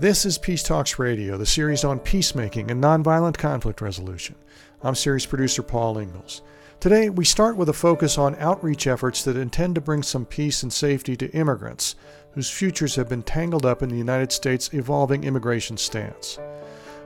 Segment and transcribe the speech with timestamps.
[0.00, 4.34] This is Peace Talks Radio, the series on peacemaking and nonviolent conflict resolution.
[4.82, 6.40] I'm series producer Paul Ingalls.
[6.80, 10.62] Today, we start with a focus on outreach efforts that intend to bring some peace
[10.62, 11.96] and safety to immigrants
[12.32, 16.38] whose futures have been tangled up in the United States' evolving immigration stance.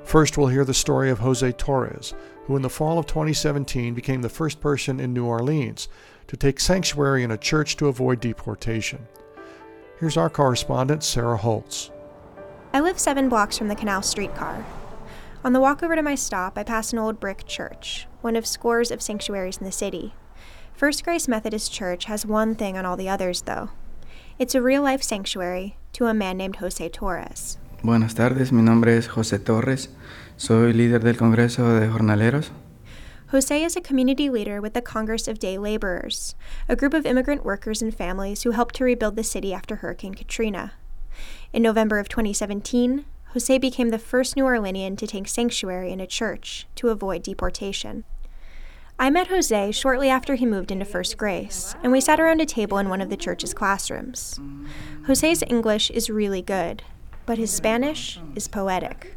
[0.04, 2.14] First, we'll hear the story of Jose Torres,
[2.46, 5.88] who in the fall of 2017 became the first person in New Orleans
[6.28, 9.04] to take sanctuary in a church to avoid deportation.
[9.98, 11.90] Here's our correspondent, Sarah Holtz.
[12.74, 14.66] I live seven blocks from the Canal Streetcar.
[15.44, 18.48] On the walk over to my stop, I pass an old brick church, one of
[18.48, 20.12] scores of sanctuaries in the city.
[20.74, 23.70] First Grace Methodist Church has one thing on all the others, though.
[24.40, 27.58] It's a real life sanctuary to a man named Jose Torres.
[27.84, 29.88] Buenas tardes, mi nombre es José Torres.
[30.36, 32.50] Soy líder del Congreso de Jornaleros.
[33.28, 36.34] Jose is a community leader with the Congress of Day Laborers,
[36.68, 40.14] a group of immigrant workers and families who helped to rebuild the city after Hurricane
[40.14, 40.72] Katrina.
[41.54, 46.06] In November of 2017, Jose became the first New Orleanian to take sanctuary in a
[46.06, 48.02] church to avoid deportation.
[48.98, 52.44] I met Jose shortly after he moved into First Grace, and we sat around a
[52.44, 54.40] table in one of the church's classrooms.
[55.06, 56.82] Jose's English is really good,
[57.24, 59.14] but his Spanish is poetic.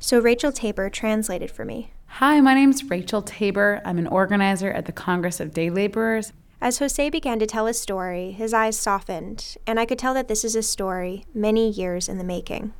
[0.00, 1.92] So Rachel Tabor translated for me.
[2.06, 3.82] Hi, my name is Rachel Tabor.
[3.84, 6.32] I'm an organizer at the Congress of Day Laborers.
[6.60, 10.26] As Jose began to tell his story, his eyes softened, and I could tell that
[10.26, 12.72] this is a story many years in the making.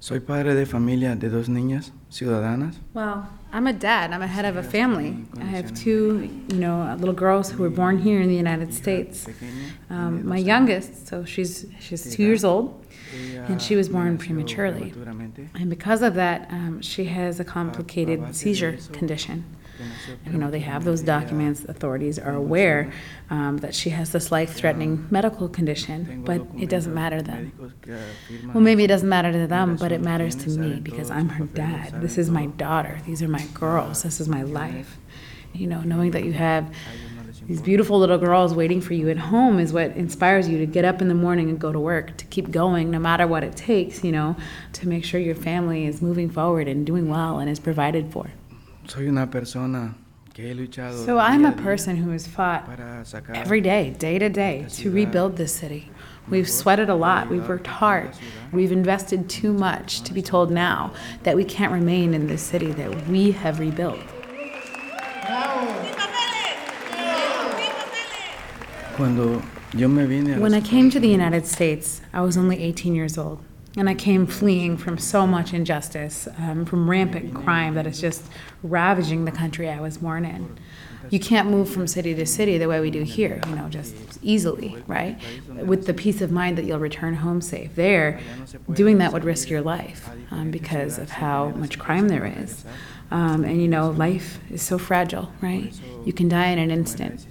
[0.00, 2.74] Soy padre de familia de dos niñas ciudadanas.
[2.92, 4.12] Well, I'm a dad.
[4.12, 5.24] I'm a head of a family.
[5.40, 9.26] I have two, you know, little girls who were born here in the United States.
[9.88, 12.84] Um, my youngest, so she's she's two years old,
[13.46, 14.92] and she was born prematurely.
[15.54, 19.44] And because of that, um, she has a complicated seizure condition.
[20.26, 21.64] You know, they have those documents.
[21.64, 22.92] Authorities are aware
[23.30, 27.52] um, that she has this life-threatening medical condition, but it doesn't matter to them.
[28.52, 31.44] Well, maybe it doesn't matter to them, but it matters to me because I'm her
[31.46, 32.00] dad.
[32.00, 33.00] This is my daughter.
[33.06, 34.02] These are my girls.
[34.02, 34.98] This is my life.
[35.52, 36.72] You know, knowing that you have
[37.46, 40.84] these beautiful little girls waiting for you at home is what inspires you to get
[40.84, 43.54] up in the morning and go to work, to keep going no matter what it
[43.54, 44.34] takes, you know,
[44.72, 48.30] to make sure your family is moving forward and doing well and is provided for.
[48.86, 49.94] Soy una persona
[50.34, 52.68] que he luchado So I'm a person who has fought
[53.34, 55.90] every day, day to day, to rebuild this city.
[56.28, 58.10] We've sweated a lot, we've worked hard,
[58.52, 62.72] we've invested too much to be told now that we can't remain in this city
[62.72, 64.00] that we have rebuilt.
[68.96, 69.42] Cuando
[69.74, 72.94] yo me vine a When I came to the United States, I was only 18
[72.94, 73.40] years old.
[73.76, 78.22] And I came fleeing from so much injustice, um, from rampant crime that is just
[78.62, 80.56] ravaging the country I was born in.
[81.10, 83.94] You can't move from city to city the way we do here, you know, just
[84.22, 85.18] easily, right?
[85.48, 87.74] With the peace of mind that you'll return home safe.
[87.74, 88.20] There,
[88.72, 92.64] doing that would risk your life um, because of how much crime there is.
[93.10, 95.72] Um, and you know, life is so fragile, right?
[96.04, 97.26] You can die in an instant.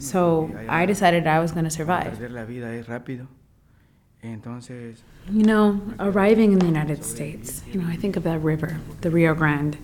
[0.00, 2.12] So I decided I was going to survive.
[2.18, 3.26] perder la vida es rápido.
[4.22, 4.96] Entonces,
[5.30, 9.10] You know, arriving in the United States, you know, I think of that river, the
[9.10, 9.76] Rio Grande.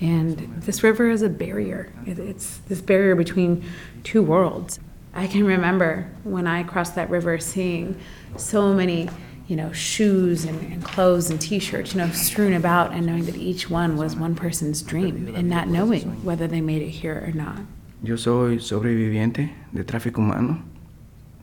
[0.00, 1.92] And this river is a barrier.
[2.06, 3.64] It's this barrier between
[4.02, 4.80] two worlds.
[5.14, 7.98] I can remember when I crossed that river seeing
[8.36, 9.08] so many,
[9.46, 13.24] you know, shoes and, and clothes and t shirts, you know, strewn about and knowing
[13.24, 17.22] that each one was one person's dream and not knowing whether they made it here
[17.26, 17.60] or not.
[18.02, 20.62] yo soy sobreviviente de tráfico humano.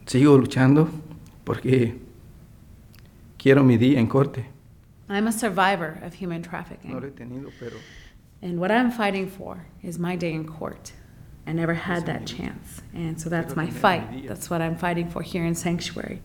[0.06, 0.90] Sigo luchando
[1.46, 1.96] porque
[3.38, 4.46] quiero mi día en corte.
[5.10, 6.94] I'm a survivor of human No trafficking.
[6.94, 7.78] lo he tenido, pero
[8.42, 10.92] And what I'm fighting for is my day in court.
[11.48, 12.82] I never had that chance.
[12.94, 14.28] And so that's my fight.
[14.28, 16.22] That's what I'm fighting for here in Sanctuary.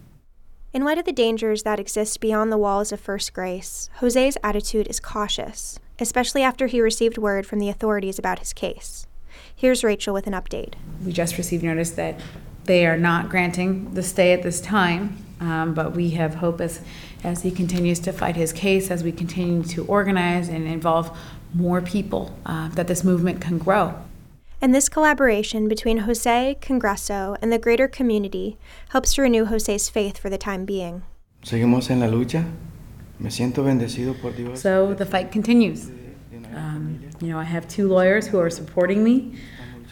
[0.72, 4.86] In light of the dangers that exist beyond the walls of First Grace, Jose's attitude
[4.88, 9.06] is cautious, especially after he received word from the authorities about his case.
[9.54, 10.74] Here's Rachel with an update.
[11.04, 12.20] We just received notice that
[12.68, 16.80] they are not granting the stay at this time, um, but we have hope as,
[17.24, 21.10] as he continues to fight his case, as we continue to organize and involve
[21.52, 23.94] more people, uh, that this movement can grow.
[24.60, 28.56] And this collaboration between Jose, Congreso, and the greater community
[28.90, 31.02] helps to renew Jose's faith for the time being.
[31.42, 32.44] seguimos en la lucha.
[33.18, 34.60] Me siento bendecido por Dios.
[34.60, 35.90] So the fight continues.
[36.54, 39.34] Um, you know, I have two lawyers who are supporting me,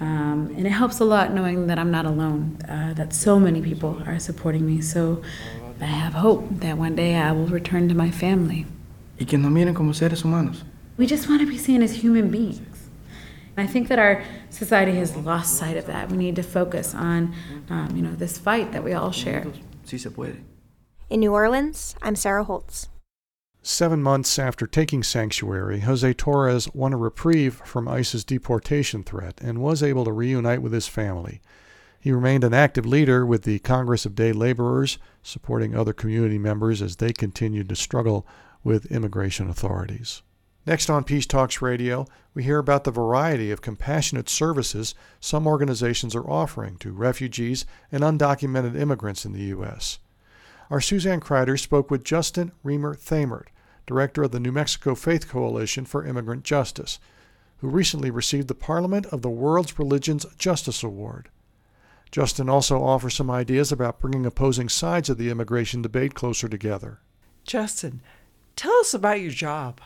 [0.00, 3.62] um, and it helps a lot knowing that I'm not alone, uh, that so many
[3.62, 4.80] people are supporting me.
[4.80, 5.22] So
[5.80, 8.66] I have hope that one day I will return to my family.
[9.18, 10.64] Y que nos miren como seres humanos.
[10.98, 12.88] We just want to be seen as human beings.
[13.56, 16.10] And I think that our society has lost sight of that.
[16.10, 17.34] We need to focus on,
[17.70, 19.46] um, you know, this fight that we all share.
[19.84, 20.42] Sí se puede.
[21.08, 22.88] In New Orleans, I'm Sarah Holtz.
[23.68, 29.58] Seven months after taking sanctuary, Jose Torres won a reprieve from ICE's deportation threat and
[29.58, 31.40] was able to reunite with his family.
[31.98, 36.80] He remained an active leader with the Congress of Day Laborers, supporting other community members
[36.80, 38.24] as they continued to struggle
[38.62, 40.22] with immigration authorities.
[40.64, 46.14] Next on Peace Talks Radio, we hear about the variety of compassionate services some organizations
[46.14, 49.98] are offering to refugees and undocumented immigrants in the U.S.
[50.70, 53.46] Our Suzanne Kreider spoke with Justin Reamer Thamert,
[53.86, 56.98] director of the New Mexico Faith Coalition for Immigrant Justice,
[57.58, 61.28] who recently received the Parliament of the World's Religions Justice Award.
[62.10, 67.00] Justin also offers some ideas about bringing opposing sides of the immigration debate closer together.
[67.44, 68.00] Justin,
[68.54, 69.80] tell us about your job.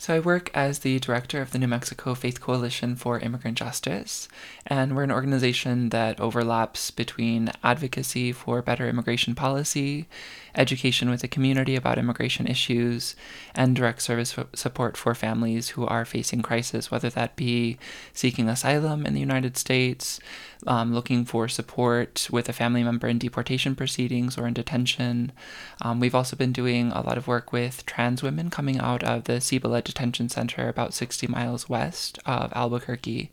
[0.00, 4.28] So, I work as the director of the New Mexico Faith Coalition for Immigrant Justice,
[4.66, 10.08] and we're an organization that overlaps between advocacy for better immigration policy,
[10.54, 13.14] education with the community about immigration issues,
[13.54, 17.76] and direct service support for families who are facing crisis, whether that be
[18.14, 20.18] seeking asylum in the United States,
[20.66, 25.32] um, looking for support with a family member in deportation proceedings or in detention.
[25.80, 29.24] Um, we've also been doing a lot of work with trans women coming out of
[29.24, 33.30] the Cibola Detention Center about 60 miles west of Albuquerque.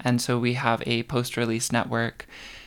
[0.00, 2.26] And so we have a post release network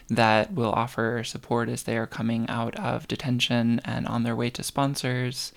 [0.10, 4.50] that will offer support as they are coming out of detention and on their way
[4.50, 5.54] to sponsors.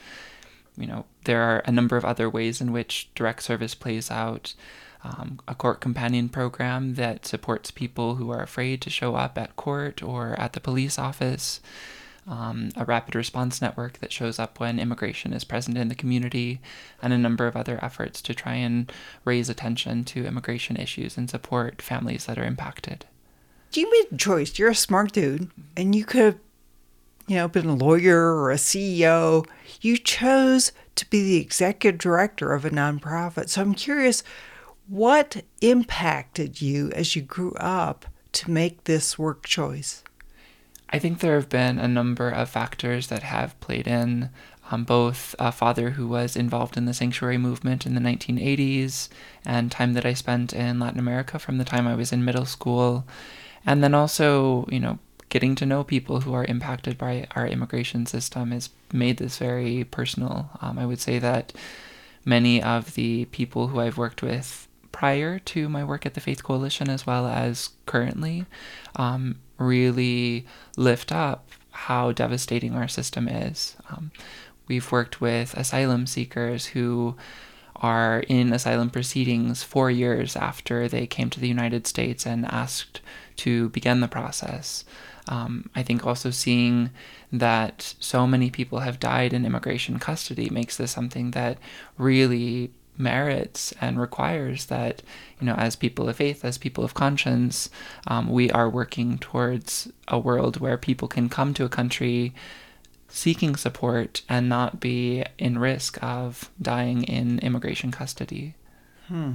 [0.77, 4.55] You know, there are a number of other ways in which direct service plays out
[5.05, 9.55] um, a court companion program that supports people who are afraid to show up at
[9.55, 11.61] court or at the police office,
[12.27, 16.59] um, a rapid response network that shows up when immigration is present in the community,
[17.03, 18.91] and a number of other efforts to try and
[19.27, 23.05] raise attention to immigration issues and support families that are impacted.
[23.75, 24.59] You made a choice.
[24.59, 26.39] You're a smart dude, and you could have,
[27.27, 29.47] you know, been a lawyer or a CEO.
[29.83, 33.51] You chose to be the executive director of a nonprofit.
[33.51, 34.23] So I'm curious
[34.89, 40.03] what impacted you as you grew up to make this work choice?
[40.91, 44.31] I think there have been a number of factors that have played in.
[44.71, 49.11] Um, both a father who was involved in the sanctuary movement in the 1980s
[49.45, 52.47] and time that I spent in Latin America from the time I was in middle
[52.47, 53.05] school.
[53.67, 54.99] And then also, you know,
[55.29, 59.85] getting to know people who are impacted by our immigration system has made this very
[59.85, 60.49] personal.
[60.63, 61.53] Um, I would say that
[62.25, 66.45] many of the people who I've worked with prior to my work at the Faith
[66.45, 68.47] Coalition as well as currently
[68.95, 70.47] um, really
[70.77, 73.75] lift up how devastating our system is.
[73.91, 74.13] Um,
[74.69, 77.17] we've worked with asylum seekers who
[77.75, 83.01] are in asylum proceedings four years after they came to the United States and asked
[83.39, 84.85] to begin the process.
[85.27, 86.91] Um, I think also seeing
[87.33, 91.59] that so many people have died in immigration custody makes this something that
[91.99, 95.03] really merits and requires that,
[95.41, 97.71] you know, as people of faith, as people of conscience,
[98.07, 102.35] um, we are working towards a world where people can come to a country
[103.09, 108.55] seeking support and not be in risk of dying in immigration custody.
[109.09, 109.33] Hmm.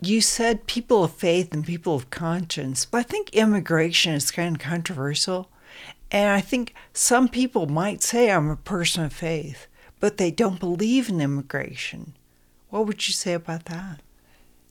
[0.00, 4.56] You said people of faith and people of conscience, but I think immigration is kind
[4.56, 5.48] of controversial.
[6.10, 9.68] And I think some people might say I'm a person of faith
[10.02, 12.12] but they don't believe in immigration.
[12.72, 14.00] What would you say about that?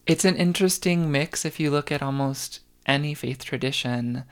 [0.08, 4.24] It's an interesting mix if you look at almost any faith tradition.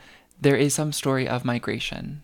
[0.41, 2.23] There is some story of migration.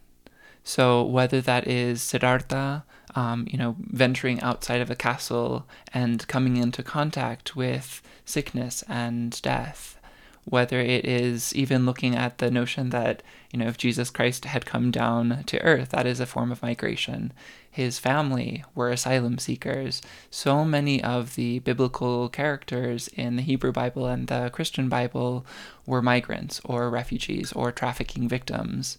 [0.63, 2.83] So whether that is Siddhartha,
[3.13, 9.39] um, you know, venturing outside of a castle and coming into contact with sickness and
[9.43, 9.99] death,
[10.45, 13.21] whether it is even looking at the notion that,
[13.51, 16.63] you know, if Jesus Christ had come down to earth, that is a form of
[16.63, 17.33] migration.
[17.75, 20.01] His family were asylum seekers.
[20.31, 25.45] So many of the biblical characters in the Hebrew Bible and the Christian Bible
[25.85, 28.97] were migrants or refugees or trafficking victims.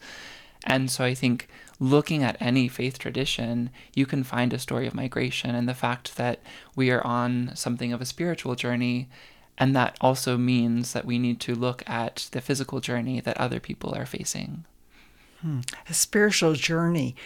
[0.67, 1.49] And so I think
[1.81, 6.19] looking at any faith tradition, you can find a story of migration and the fact
[6.19, 6.41] that
[6.75, 9.09] we are on something of a spiritual journey
[9.57, 13.59] and that also means that we need to look at the physical journey that other
[13.59, 14.67] people are facing.
[15.41, 15.61] Hmm.
[15.89, 17.17] A spiritual journey.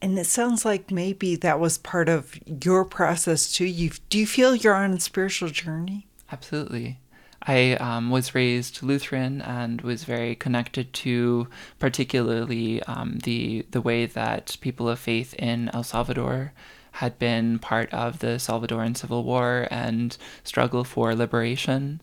[0.00, 3.64] And it sounds like maybe that was part of your process too.
[3.64, 6.06] You do you feel you're on a spiritual journey?
[6.30, 6.98] Absolutely.
[7.42, 14.06] I um, was raised Lutheran and was very connected to, particularly um, the the way
[14.06, 16.52] that people of faith in El Salvador
[16.92, 22.00] had been part of the Salvadoran Civil War and struggle for liberation.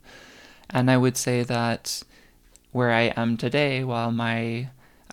[0.69, 2.01] And I would say that
[2.71, 4.69] where I am today, while my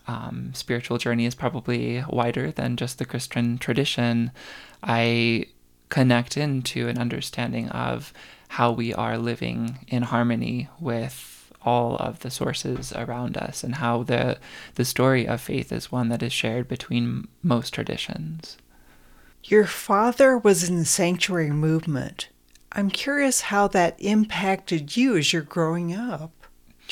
[0.07, 4.31] um, spiritual journey is probably wider than just the Christian tradition,
[4.83, 5.47] I
[5.89, 8.13] connect into an understanding of
[8.49, 14.03] how we are living in harmony with all of the sources around us and how
[14.03, 14.39] the
[14.75, 18.57] the story of faith is one that is shared between most traditions.
[19.45, 22.29] Your father was in the sanctuary movement.
[22.73, 26.42] I'm curious how that impacted you as you're growing up.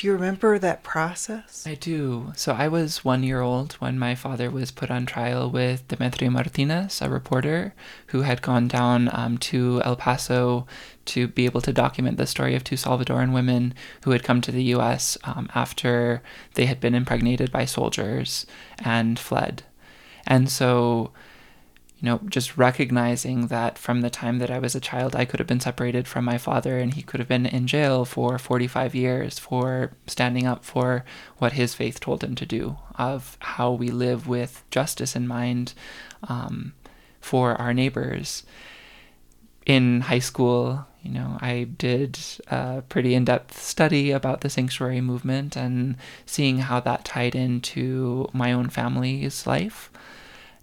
[0.01, 1.63] Do you remember that process?
[1.67, 2.33] I do.
[2.35, 6.31] So I was one year old when my father was put on trial with Demetria
[6.31, 7.75] Martinez, a reporter
[8.07, 10.65] who had gone down um, to El Paso
[11.05, 14.51] to be able to document the story of two Salvadoran women who had come to
[14.51, 15.19] the U.S.
[15.23, 16.23] Um, after
[16.55, 18.47] they had been impregnated by soldiers
[18.83, 19.61] and fled.
[20.25, 21.11] And so
[22.01, 25.39] you know, just recognizing that from the time that I was a child, I could
[25.39, 28.95] have been separated from my father and he could have been in jail for 45
[28.95, 31.05] years for standing up for
[31.37, 35.75] what his faith told him to do, of how we live with justice in mind
[36.23, 36.73] um,
[37.19, 38.43] for our neighbors.
[39.67, 42.17] In high school, you know, I did
[42.47, 48.27] a pretty in depth study about the sanctuary movement and seeing how that tied into
[48.33, 49.91] my own family's life.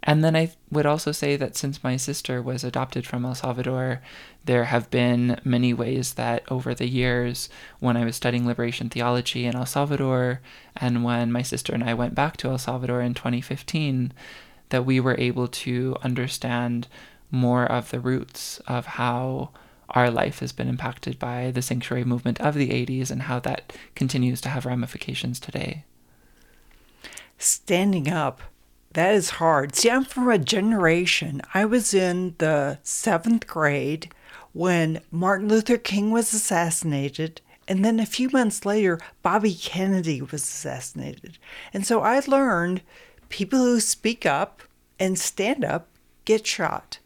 [0.03, 4.01] And then I would also say that since my sister was adopted from El Salvador,
[4.45, 7.49] there have been many ways that over the years,
[7.81, 10.41] when I was studying liberation theology in El Salvador,
[10.77, 14.13] and when my sister and I went back to El Salvador in 2015,
[14.69, 16.87] that we were able to understand
[17.31, 19.51] more of the roots of how
[19.91, 23.73] our life has been impacted by the sanctuary movement of the 80s and how that
[23.95, 25.85] continues to have ramifications today.
[27.39, 28.43] Standing up
[28.93, 29.75] that is hard.
[29.75, 31.43] See, I'm from a generation.
[31.55, 34.13] I was in the seventh grade
[34.53, 40.43] when Martin Luther King was assassinated, and then a few months later, Bobby Kennedy was
[40.43, 41.39] assassinated.
[41.73, 42.83] And so I learned
[43.29, 44.63] people who speak up
[44.99, 45.89] and stand up
[46.25, 46.99] get shot.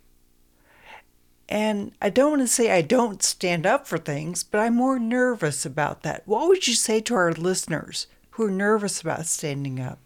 [1.49, 4.99] And I don't want to say I don't stand up for things, but I'm more
[4.99, 6.23] nervous about that.
[6.27, 9.99] What would you say to our listeners who are nervous about standing up?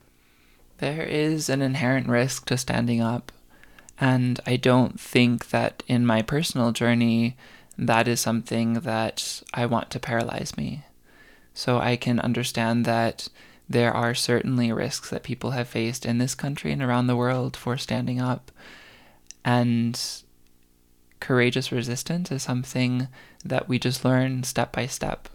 [0.78, 3.32] There is an inherent risk to standing up,
[3.98, 7.36] and I don't think that in my personal journey
[7.78, 10.84] that is something that I want to paralyze me.
[11.54, 13.28] So I can understand that
[13.68, 17.56] there are certainly risks that people have faced in this country and around the world
[17.56, 18.50] for standing up.
[19.44, 20.00] And
[21.20, 23.08] courageous resistance is something
[23.44, 25.28] that we just learn step by step.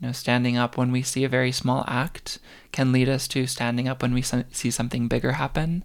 [0.00, 2.38] You know, standing up when we see a very small act
[2.72, 5.84] can lead us to standing up when we see something bigger happen.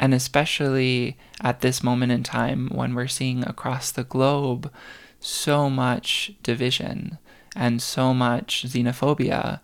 [0.00, 4.70] And especially at this moment in time when we're seeing across the globe
[5.20, 7.18] so much division
[7.54, 9.60] and so much xenophobia,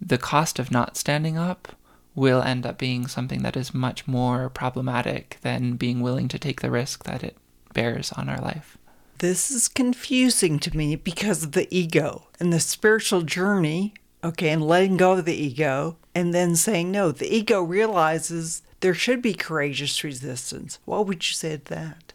[0.00, 1.74] the cost of not standing up
[2.14, 6.60] will end up being something that is much more problematic than being willing to take
[6.60, 7.36] the risk that it
[7.72, 8.78] bears on our life.
[9.18, 14.66] This is confusing to me because of the ego and the spiritual journey, okay, and
[14.66, 17.12] letting go of the ego and then saying no.
[17.12, 20.78] The ego realizes there should be courageous resistance.
[20.84, 22.12] What would you say to that?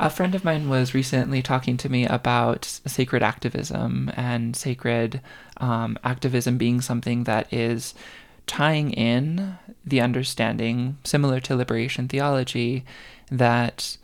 [0.00, 5.20] A friend of mine was recently talking to me about sacred activism and sacred
[5.58, 7.94] um, activism being something that is
[8.46, 12.84] tying in the understanding, similar to liberation theology,
[13.30, 13.96] that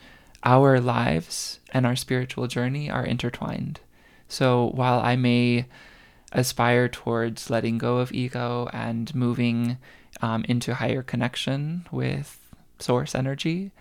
[0.45, 3.81] our lives and our spiritual journey are intertwined.
[4.29, 5.67] So while I may
[6.33, 9.79] aspire towards letting go of ego and moving
[10.21, 12.39] um, into higher connection with
[12.79, 13.73] source energy,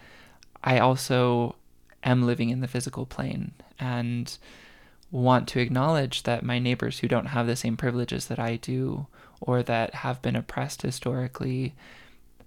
[0.63, 1.55] I also
[2.03, 4.37] am living in the physical plane and
[5.09, 9.07] want to acknowledge that my neighbors who don't have the same privileges that I do
[9.39, 11.73] or that have been oppressed historically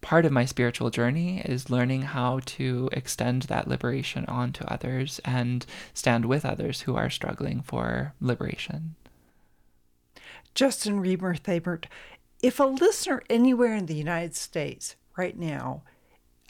[0.05, 5.65] part of my spiritual journey is learning how to extend that liberation onto others and
[5.95, 8.97] stand with others who are struggling for liberation.
[10.55, 11.87] Justin Reamer Thamert,
[12.43, 15.83] if a listener anywhere in the United States right now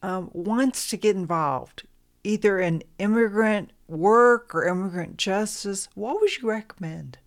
[0.02, 1.86] um, wants to get involved,
[2.24, 7.18] either in immigrant work or immigrant justice, what would you recommend?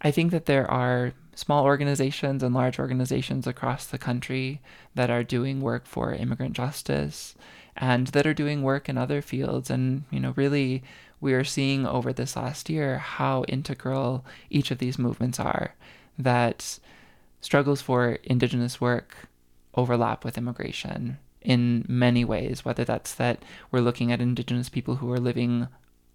[0.00, 4.60] I think that there are small organizations and large organizations across the country
[4.94, 7.34] that are doing work for immigrant justice
[7.76, 9.70] and that are doing work in other fields.
[9.70, 10.82] And, you know, really,
[11.20, 15.74] we are seeing over this last year how integral each of these movements are,
[16.18, 16.78] that
[17.40, 19.28] struggles for Indigenous work
[19.74, 25.10] overlap with immigration in many ways, whether that's that we're looking at Indigenous people who
[25.12, 25.68] are living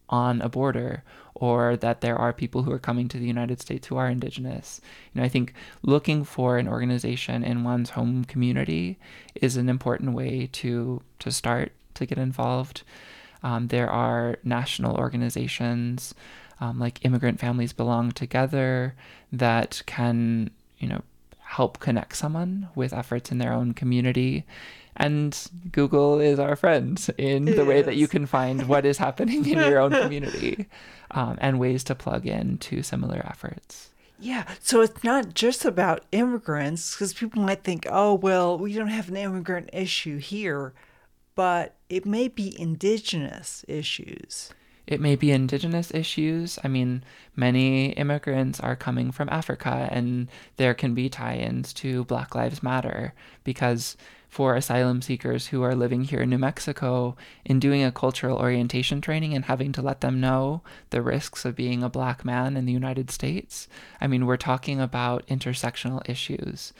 [0.10, 1.04] on a border
[1.40, 4.82] or that there are people who are coming to the United States who are indigenous.
[5.14, 9.00] You know, I think looking for an organization in one's home community
[9.36, 12.84] is an important way to to start to get involved.
[13.42, 16.14] Um, there are national organizations
[16.60, 18.96] um, like Immigrant Families Belong Together
[19.32, 21.02] that can, you know,
[21.40, 24.46] help connect someone with efforts in their own community.
[24.96, 25.38] And
[25.72, 29.58] Google is our friend in the way that you can find what is happening in
[29.58, 30.68] your own community
[31.12, 33.92] um, and ways to plug in to similar efforts.
[34.20, 38.88] Yeah, so it's not just about immigrants because people might think, oh, well, we don't
[38.88, 40.74] have an immigrant issue here,
[41.36, 44.52] but it may be indigenous issues.
[44.86, 46.60] It may be indigenous issues.
[46.64, 47.04] I mean,
[47.36, 50.28] many immigrants are coming from Africa, and
[50.58, 53.96] there can be tie ins to Black Lives Matter because
[54.30, 59.02] for asylum seekers who are living here in New Mexico in doing a cultural orientation
[59.02, 62.66] training and having to let them know the risks of being a black man in
[62.66, 63.68] the United States.
[64.00, 66.74] I mean, we're talking about intersectional issues.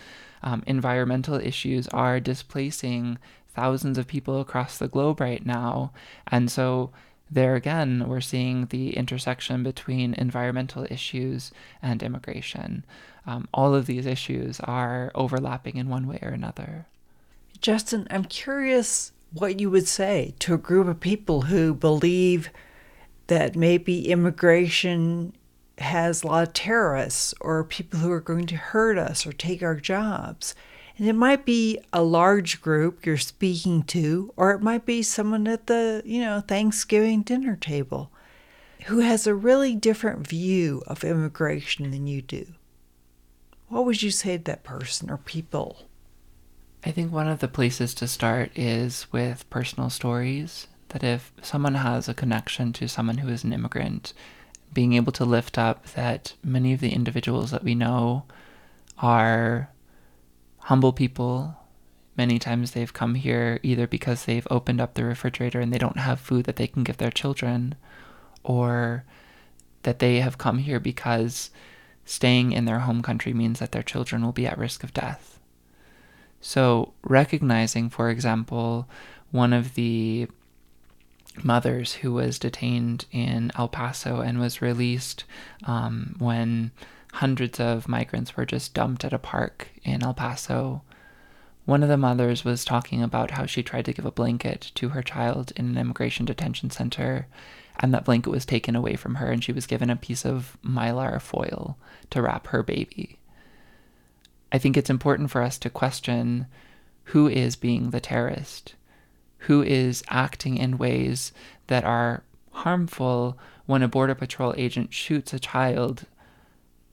[0.44, 3.18] Um, environmental issues are displacing
[3.56, 5.92] thousands of people across the globe right now.
[6.28, 6.92] And so,
[7.32, 11.52] there again, we're seeing the intersection between environmental issues
[11.82, 12.86] and immigration.
[13.26, 16.88] Um, all of these issues are overlapping in one way or another.
[17.62, 22.50] Justin, I'm curious what you would say to a group of people who believe
[23.28, 25.34] that maybe immigration
[25.78, 29.62] has a lot of terrorists or people who are going to hurt us or take
[29.62, 30.56] our jobs.
[30.98, 35.48] And it might be a large group you're speaking to, or it might be someone
[35.48, 38.12] at the, you know, Thanksgiving dinner table
[38.86, 42.48] who has a really different view of immigration than you do.
[43.68, 45.89] What would you say to that person or people?
[46.84, 50.68] I think one of the places to start is with personal stories.
[50.90, 54.14] That if someone has a connection to someone who is an immigrant,
[54.74, 58.26] being able to lift up that many of the individuals that we know
[58.98, 59.70] are
[60.60, 61.56] humble people.
[62.16, 65.98] Many times they've come here either because they've opened up the refrigerator and they don't
[65.98, 67.76] have food that they can give their children,
[68.44, 69.06] or
[69.84, 71.50] that they have come here because
[72.06, 75.39] staying in their home country means that their children will be at risk of death
[76.42, 78.88] so, recognizing, for example,
[79.32, 80.28] one of the
[81.44, 85.26] mothers who was detained in El Paso and was released
[85.66, 86.72] um, when
[87.14, 90.82] hundreds of migrants were just dumped at a park in El Paso.
[91.66, 94.90] One of the mothers was talking about how she tried to give a blanket to
[94.90, 97.28] her child in an immigration detention center,
[97.80, 100.58] and that blanket was taken away from her, and she was given a piece of
[100.66, 101.78] mylar foil
[102.10, 103.19] to wrap her baby.
[104.52, 106.48] I think it's important for us to question
[107.06, 108.76] who is being the terrorist,
[109.40, 111.32] who is acting in ways
[111.68, 116.06] that are harmful when a Border Patrol agent shoots a child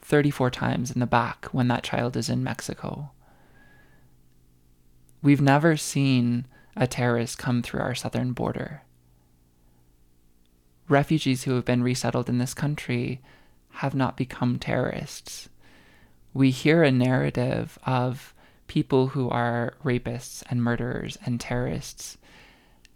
[0.02, 3.10] 34 times in the back when that child is in Mexico.
[5.22, 8.82] We've never seen a terrorist come through our southern border.
[10.88, 13.20] Refugees who have been resettled in this country
[13.70, 15.48] have not become terrorists
[16.36, 18.34] we hear a narrative of
[18.66, 22.18] people who are rapists and murderers and terrorists,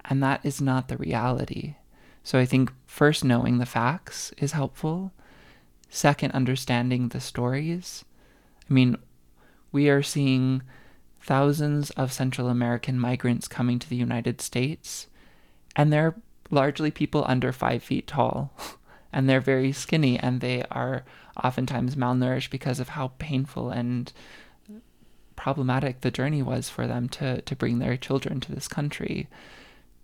[0.04, 1.76] and that is not the reality.
[2.22, 5.12] So I think first knowing the facts is helpful.
[5.88, 8.04] Second, understanding the stories.
[8.68, 8.96] I mean,
[9.72, 10.62] we are seeing
[11.22, 15.06] thousands of Central American migrants coming to the United States,
[15.74, 16.14] and they're
[16.50, 18.52] largely people under five feet tall.
[19.12, 21.04] and they're very skinny and they are
[21.42, 24.12] oftentimes malnourished because of how painful and
[25.36, 29.26] problematic the journey was for them to, to bring their children to this country.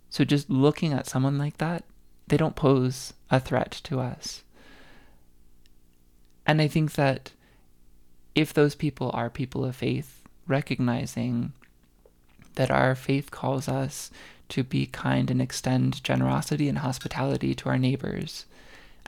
[0.08, 1.84] So just looking at someone like that,
[2.28, 4.42] they don't pose a threat to us.
[6.46, 7.32] And I think that
[8.34, 11.52] if those people are people of faith, recognizing
[12.54, 14.10] that our faith calls us
[14.48, 18.46] to be kind and extend generosity and hospitality to our neighbors,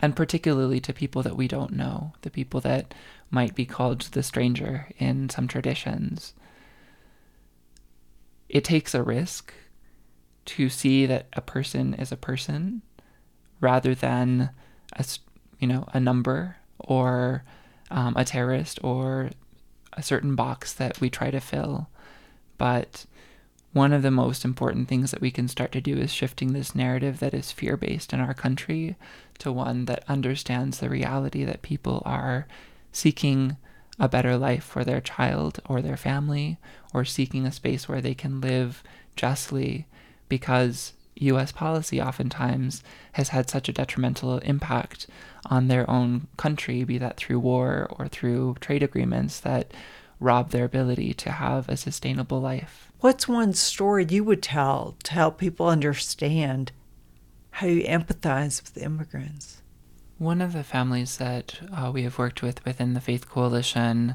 [0.01, 2.95] and particularly to people that we don't know, the people that
[3.31, 6.35] might be called the stranger in some traditions.
[8.49, 9.53] It takes a risk
[10.47, 12.81] to see that a person is a person
[13.61, 14.51] rather than
[14.97, 15.05] a
[15.59, 17.45] you know a number or
[17.91, 19.31] um, a terrorist or
[19.93, 21.89] a certain box that we try to fill
[22.57, 23.05] but
[23.73, 26.75] one of the most important things that we can start to do is shifting this
[26.75, 28.97] narrative that is fear based in our country
[29.39, 32.47] to one that understands the reality that people are
[32.93, 33.57] seeking
[33.99, 36.59] a better life for their child or their family
[36.95, 38.83] or seeking a space where they can live
[39.17, 39.87] justly
[40.29, 45.07] because US policy oftentimes has had such a detrimental impact
[45.47, 49.73] on their own country, be that through war or through trade agreements that
[50.21, 52.93] rob their ability to have a sustainable life.
[53.01, 56.73] What's one story you would tell to help people understand
[57.59, 59.61] how you empathize with immigrants?
[60.17, 64.15] One of the families that uh, we have worked with within the Faith Coalition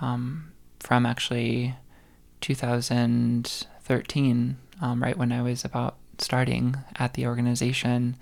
[0.00, 1.74] um, from actually
[2.42, 8.14] 2013, um, right when I was about starting at the organization,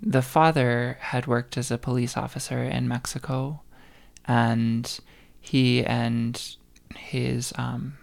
[0.00, 3.62] the father had worked as a police officer in Mexico,
[4.26, 5.00] and
[5.40, 6.54] he and
[6.94, 7.94] his um,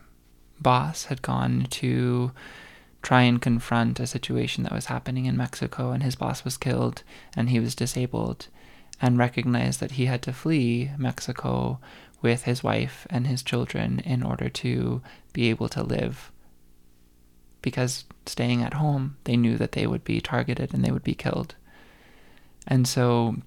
[0.60, 2.34] boss had gone to
[3.02, 7.04] try and confront a situation that was happening in Mexico, and his boss was killed
[7.36, 8.48] and he was disabled,
[9.02, 11.80] and recognized that he had to flee Mexico
[12.22, 16.32] with his wife and his children in order to be able to live.
[17.62, 21.16] Because staying at home, they knew that they would be targeted and they would be
[21.16, 21.56] killed.
[22.68, 23.38] And so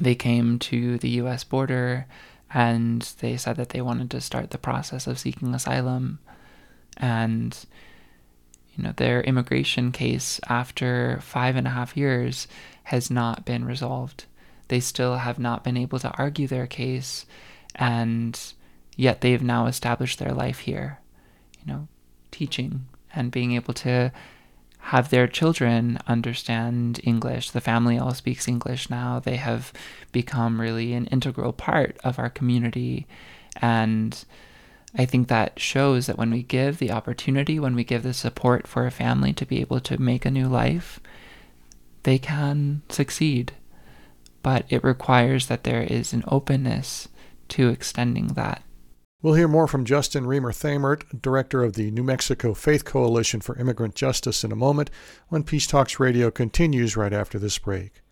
[0.00, 2.06] they came to the US border
[2.52, 6.18] and they said that they wanted to start the process of seeking asylum.
[6.96, 7.56] And,
[8.76, 12.46] you know, their immigration case after five and a half years
[12.84, 14.26] has not been resolved.
[14.68, 17.26] They still have not been able to argue their case,
[17.74, 18.38] and
[18.96, 20.98] yet they've now established their life here,
[21.60, 21.88] you know,
[22.30, 24.12] teaching and being able to
[24.78, 27.50] have their children understand English.
[27.50, 29.18] The family all speaks English now.
[29.18, 29.72] They have
[30.12, 33.06] become really an integral part of our community.
[33.60, 34.24] And
[34.98, 38.66] I think that shows that when we give the opportunity, when we give the support
[38.66, 41.00] for a family to be able to make a new life,
[42.04, 43.52] they can succeed.
[44.42, 47.08] But it requires that there is an openness
[47.48, 48.62] to extending that.
[49.22, 53.58] We'll hear more from Justin Reamer Thamert, director of the New Mexico Faith Coalition for
[53.58, 54.90] Immigrant Justice, in a moment
[55.28, 58.02] when Peace Talks Radio continues right after this break.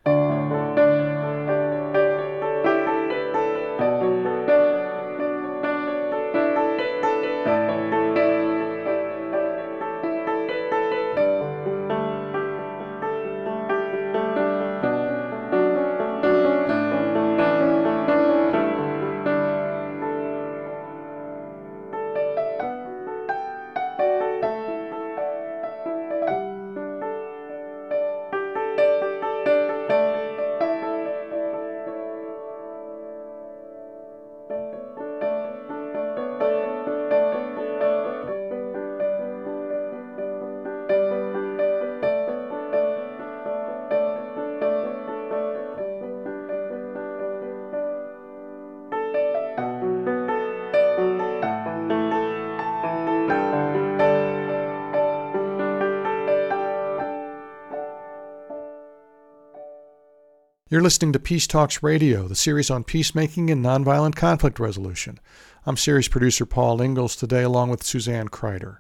[60.75, 65.21] You're listening to Peace Talks Radio, the series on peacemaking and nonviolent conflict resolution.
[65.65, 68.79] I'm series producer Paul Ingalls today, along with Suzanne Kreider.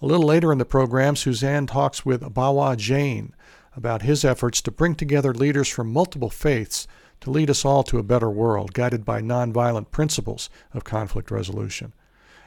[0.00, 3.34] A little later in the program, Suzanne talks with Bawa Jain
[3.74, 6.86] about his efforts to bring together leaders from multiple faiths
[7.22, 11.94] to lead us all to a better world, guided by nonviolent principles of conflict resolution,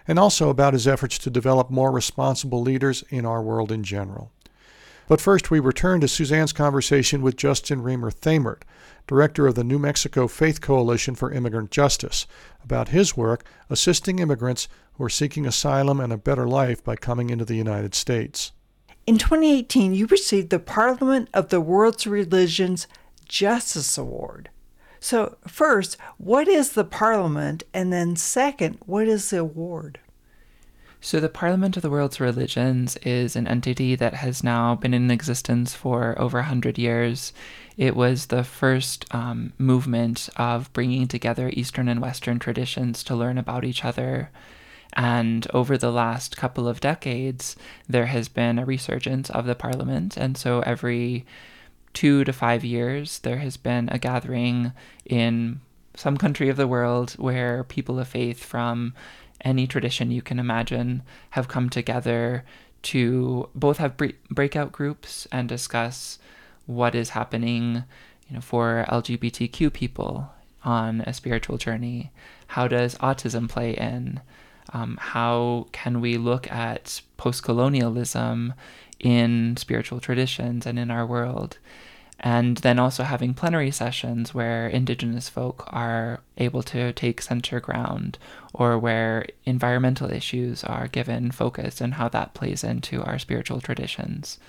[0.07, 4.31] and also about his efforts to develop more responsible leaders in our world in general.
[5.07, 8.63] But first, we return to Suzanne's conversation with Justin Reamer Thamert,
[9.07, 12.27] director of the New Mexico Faith Coalition for Immigrant Justice,
[12.61, 17.29] about his work assisting immigrants who are seeking asylum and a better life by coming
[17.29, 18.51] into the United States.
[19.05, 22.87] In 2018, you received the Parliament of the World's Religions
[23.25, 24.49] Justice Award.
[24.99, 27.63] So, first, what is the Parliament?
[27.73, 29.99] And then, second, what is the award?
[30.99, 35.11] So, the Parliament of the World's Religions is an entity that has now been in
[35.11, 37.33] existence for over 100 years.
[37.77, 43.37] It was the first um, movement of bringing together Eastern and Western traditions to learn
[43.37, 44.31] about each other.
[44.93, 47.55] And over the last couple of decades,
[47.87, 50.17] there has been a resurgence of the Parliament.
[50.17, 51.25] And so, every
[51.93, 54.73] two to five years, there has been a gathering
[55.05, 55.61] in
[55.95, 58.93] some country of the world where people of faith from
[59.41, 62.43] any tradition you can imagine have come together
[62.83, 63.97] to both have
[64.29, 66.19] breakout groups and discuss
[66.65, 67.83] what is happening
[68.29, 70.29] you know for LGBTQ people
[70.63, 72.11] on a spiritual journey.
[72.47, 74.21] How does autism play in?
[74.73, 78.53] Um, how can we look at post-colonialism
[78.99, 81.57] in spiritual traditions and in our world
[82.19, 88.17] and then also having plenary sessions where Indigenous folk are able to take center ground
[88.53, 94.39] or where environmental issues are given focus and how that plays into our spiritual traditions.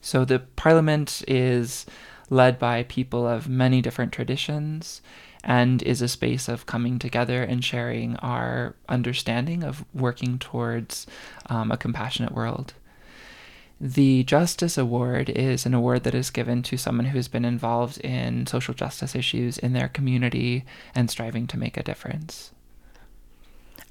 [0.00, 1.86] So the Parliament is
[2.30, 5.00] led by people of many different traditions
[5.44, 11.06] and is a space of coming together and sharing our understanding of working towards
[11.46, 12.74] um, a compassionate world.
[13.80, 18.46] The Justice Award is an award that is given to someone who's been involved in
[18.46, 20.64] social justice issues in their community
[20.96, 22.50] and striving to make a difference.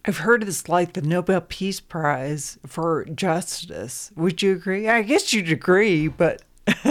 [0.03, 4.11] I've heard it's like the Nobel Peace Prize for justice.
[4.15, 4.89] Would you agree?
[4.89, 6.41] I guess you'd agree, but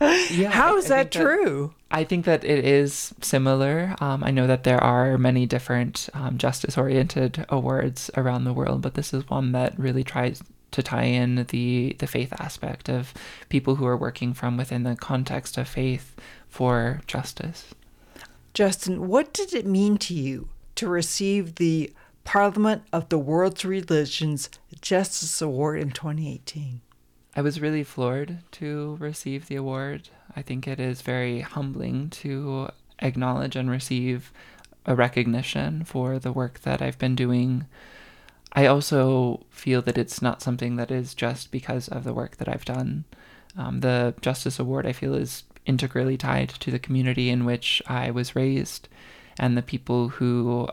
[0.00, 1.74] yeah, how is I, that true?
[1.90, 3.94] That, I think that it is similar.
[4.00, 8.80] Um, I know that there are many different um, justice oriented awards around the world,
[8.80, 10.42] but this is one that really tries
[10.72, 13.14] to tie in the the faith aspect of
[13.48, 16.16] people who are working from within the context of faith
[16.48, 17.74] for justice.
[18.54, 21.92] Justin, what did it mean to you to receive the
[22.24, 26.80] Parliament of the World's Religions Justice Award in 2018?
[27.34, 30.10] I was really floored to receive the award.
[30.36, 34.32] I think it is very humbling to acknowledge and receive
[34.84, 37.66] a recognition for the work that I've been doing
[38.54, 42.48] I also feel that it's not something that is just because of the work that
[42.48, 43.04] I've done.
[43.56, 48.10] Um, the Justice Award, I feel, is integrally tied to the community in which I
[48.10, 48.88] was raised
[49.38, 50.68] and the people who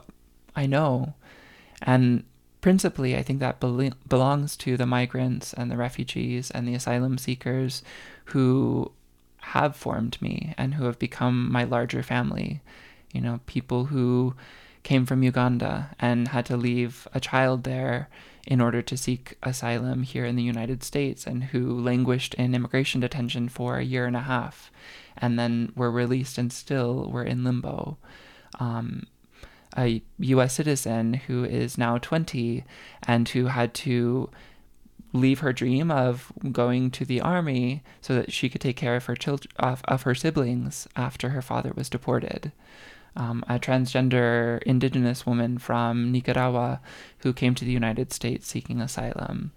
[0.55, 1.13] I know.
[1.81, 2.23] And
[2.61, 7.17] principally, I think that be- belongs to the migrants and the refugees and the asylum
[7.17, 7.83] seekers
[8.25, 8.91] who
[9.41, 12.61] have formed me and who have become my larger family.
[13.13, 14.35] You know, people who
[14.83, 18.09] came from Uganda and had to leave a child there
[18.47, 23.01] in order to seek asylum here in the United States and who languished in immigration
[23.01, 24.71] detention for a year and a half
[25.17, 27.97] and then were released and still were in limbo.
[28.59, 29.05] Um,
[29.77, 32.63] a US citizen who is now 20
[33.03, 34.29] and who had to
[35.13, 39.05] leave her dream of going to the army so that she could take care of
[39.05, 42.51] her children of, of her siblings after her father was deported
[43.15, 46.81] um, a transgender indigenous woman from Nicaragua
[47.19, 49.51] who came to the United States seeking asylum.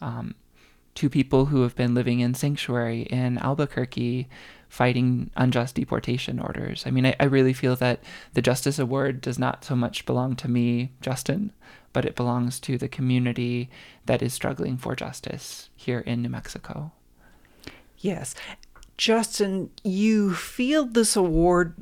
[0.00, 0.34] Um,
[0.94, 4.28] two people who have been living in sanctuary in Albuquerque
[4.68, 6.84] fighting unjust deportation orders.
[6.86, 10.34] I mean, I, I, really feel that the Justice Award does not so much belong
[10.36, 11.52] to me, Justin,
[11.92, 13.70] but it belongs to the community
[14.06, 16.90] that is struggling for justice here in New Mexico.
[17.98, 18.34] Yes.
[18.96, 21.74] Justin, you feel this award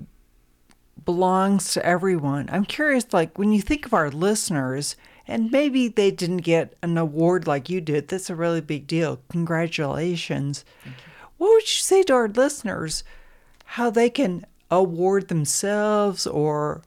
[1.05, 2.49] belongs to everyone.
[2.53, 6.99] I'm curious, like, when you think of our listeners, and maybe they didn't get an
[6.99, 9.21] award like you did, that's a really big deal.
[9.29, 10.65] Congratulations.
[11.39, 13.05] What would you say to our listeners
[13.65, 16.83] how they can award themselves, or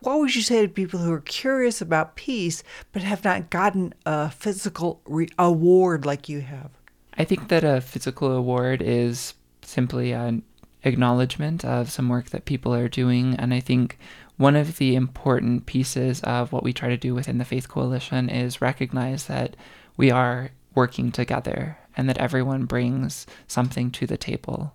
[0.00, 2.62] what would you say to people who are curious about peace
[2.92, 6.70] but have not gotten a physical re- award like you have?
[7.16, 10.42] I think that a physical award is simply an
[10.84, 13.34] acknowledgement of some work that people are doing.
[13.34, 13.98] And I think
[14.36, 18.28] one of the important pieces of what we try to do within the Faith Coalition
[18.28, 19.56] is recognize that
[19.96, 24.74] we are working together and that everyone brings something to the table.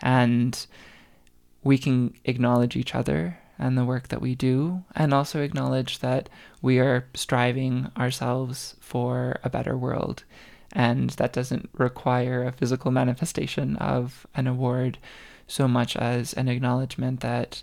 [0.00, 0.66] And
[1.62, 6.28] we can acknowledge each other and the work that we do, and also acknowledge that
[6.60, 10.24] we are striving ourselves for a better world.
[10.72, 14.98] And that doesn't require a physical manifestation of an award
[15.52, 17.62] so much as an acknowledgement that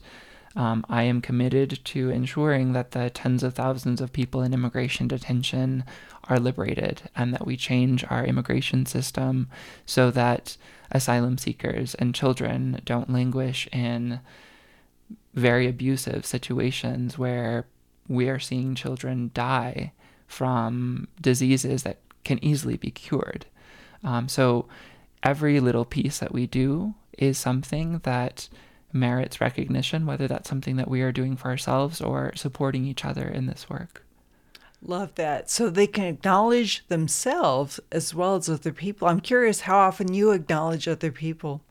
[0.56, 5.08] um, I am committed to ensuring that the tens of thousands of people in immigration
[5.08, 5.84] detention
[6.26, 9.50] are liberated and that we change our immigration system
[9.88, 10.56] so that
[10.92, 14.20] asylum seekers and children don't languish in
[15.34, 17.66] very abusive situations where
[18.08, 19.94] we are seeing children die
[20.28, 23.48] from diseases that can easily be cured.
[24.04, 24.68] Um, so
[25.24, 28.50] every little piece that we do is something that
[28.92, 33.28] merits recognition, whether that's something that we are doing for ourselves or supporting each other
[33.28, 34.04] in this work.
[34.82, 35.50] Love that.
[35.50, 39.08] So they can acknowledge themselves as well as other people.
[39.08, 41.62] I'm curious how often you acknowledge other people.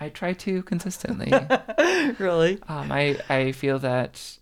[0.00, 1.32] I try to consistently.
[2.18, 2.58] really?
[2.68, 4.38] Um, I, I feel that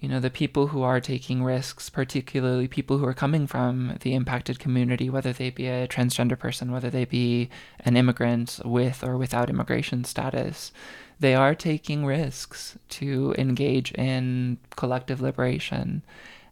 [0.00, 4.14] you know, the people who are taking risks, particularly people who are coming from the
[4.14, 9.16] impacted community, whether they be a transgender person, whether they be an immigrant with or
[9.16, 10.70] without immigration status,
[11.18, 16.02] they are taking risks to engage in collective liberation.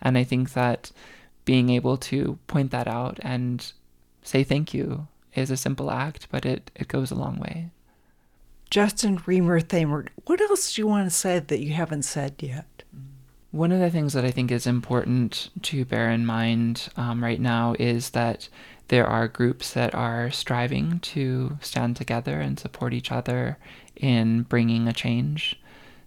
[0.02, 0.90] And I think that
[1.44, 3.72] being able to point that out and
[4.22, 5.06] say thank you
[5.36, 7.70] is a simple act, but it, it goes a long way.
[8.70, 12.82] Justin Reamer Thamert, what else do you want to say that you haven't said yet?
[12.92, 13.15] Mm.
[13.50, 17.40] One of the things that I think is important to bear in mind um, right
[17.40, 18.48] now is that
[18.88, 23.58] there are groups that are striving to stand together and support each other
[23.96, 25.58] in bringing a change.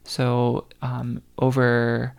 [0.03, 2.13] So, um, over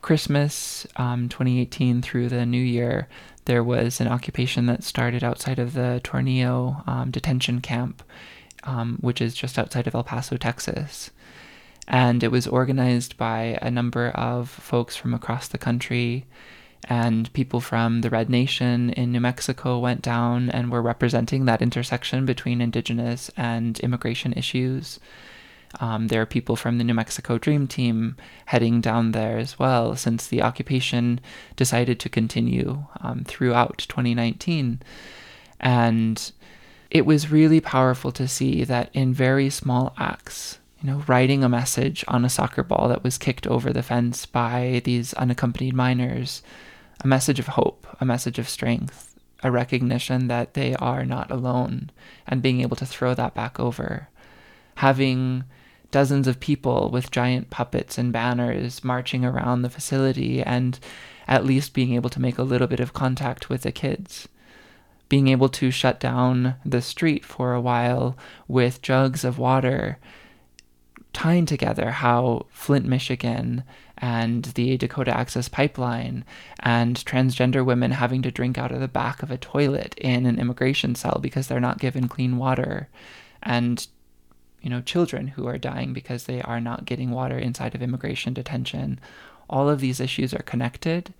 [0.00, 3.08] Christmas um, 2018 through the new year,
[3.44, 8.02] there was an occupation that started outside of the Tornillo um, detention camp,
[8.64, 11.10] um, which is just outside of El Paso, Texas.
[11.88, 16.26] And it was organized by a number of folks from across the country.
[16.88, 21.62] And people from the Red Nation in New Mexico went down and were representing that
[21.62, 24.98] intersection between indigenous and immigration issues.
[25.80, 28.16] Um, there are people from the New Mexico Dream Team
[28.46, 31.20] heading down there as well, since the occupation
[31.56, 34.82] decided to continue um, throughout 2019.
[35.60, 36.32] And
[36.90, 41.48] it was really powerful to see that in very small acts, you know, writing a
[41.48, 46.42] message on a soccer ball that was kicked over the fence by these unaccompanied minors,
[47.04, 49.14] a message of hope, a message of strength,
[49.44, 51.90] a recognition that they are not alone,
[52.26, 54.08] and being able to throw that back over.
[54.76, 55.44] Having
[55.92, 60.80] dozens of people with giant puppets and banners marching around the facility and
[61.28, 64.26] at least being able to make a little bit of contact with the kids.
[65.08, 68.16] Being able to shut down the street for a while
[68.48, 69.98] with jugs of water,
[71.12, 73.64] tying together how Flint, Michigan,
[73.98, 76.24] and the Dakota Access Pipeline,
[76.60, 80.38] and transgender women having to drink out of the back of a toilet in an
[80.38, 82.88] immigration cell because they're not given clean water,
[83.42, 83.86] and
[84.62, 88.32] you know, children who are dying because they are not getting water inside of immigration
[88.32, 88.98] detention.
[89.50, 91.12] All of these issues are connected.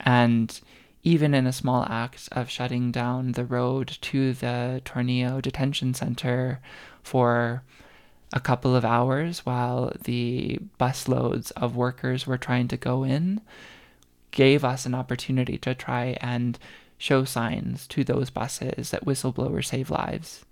[0.00, 0.60] And
[1.02, 6.60] even in a small act of shutting down the road to the Tornillo detention center
[7.02, 7.62] for
[8.32, 13.40] a couple of hours while the busloads of workers were trying to go in
[14.30, 16.58] gave us an opportunity to try and
[16.96, 20.44] show signs to those buses that whistleblowers save lives,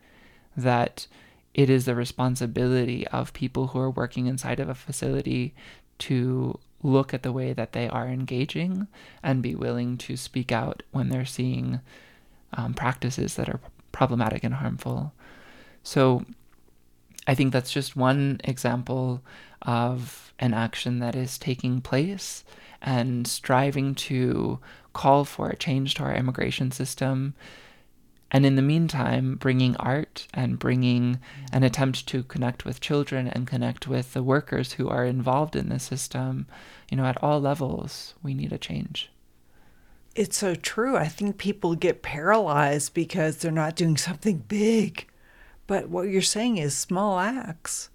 [0.56, 1.06] that
[1.54, 5.54] it is the responsibility of people who are working inside of a facility
[5.98, 8.86] to look at the way that they are engaging
[9.22, 11.80] and be willing to speak out when they're seeing
[12.54, 13.60] um, practices that are
[13.92, 15.12] problematic and harmful.
[15.82, 16.24] So
[17.28, 19.22] I think that's just one example
[19.62, 22.42] of an action that is taking place
[22.82, 24.58] and striving to
[24.92, 27.34] call for a change to our immigration system
[28.30, 31.18] and in the meantime, bringing art and bringing
[31.52, 35.70] an attempt to connect with children and connect with the workers who are involved in
[35.70, 36.46] the system,
[36.90, 39.10] you know, at all levels, we need a change.
[40.14, 40.96] It's so true.
[40.96, 45.07] I think people get paralyzed because they're not doing something big.
[45.68, 47.90] But what you're saying is small acts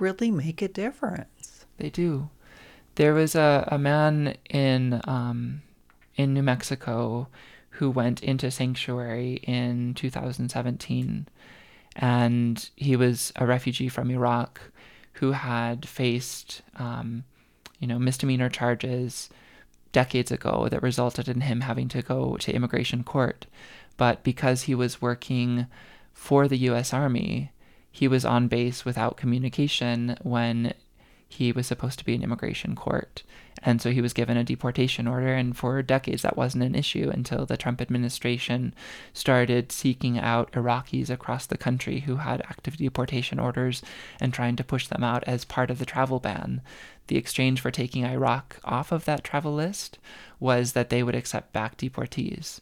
[0.00, 1.66] really make a difference.
[1.76, 2.30] They do.
[2.96, 5.62] There was a, a man in um,
[6.16, 7.28] in New Mexico
[7.78, 11.28] who went into sanctuary in 2017.
[11.94, 14.60] And he was a refugee from Iraq
[15.14, 17.24] who had faced, um,
[17.78, 19.30] you know, misdemeanor charges
[19.92, 23.46] decades ago that resulted in him having to go to immigration court.
[23.96, 25.66] But because he was working
[26.18, 26.92] for the U.S.
[26.92, 27.52] Army,
[27.92, 30.74] he was on base without communication when
[31.28, 33.22] he was supposed to be in immigration court.
[33.62, 35.32] And so he was given a deportation order.
[35.32, 38.74] And for decades, that wasn't an issue until the Trump administration
[39.12, 43.80] started seeking out Iraqis across the country who had active deportation orders
[44.20, 46.60] and trying to push them out as part of the travel ban.
[47.06, 49.98] The exchange for taking Iraq off of that travel list
[50.40, 52.60] was that they would accept back deportees.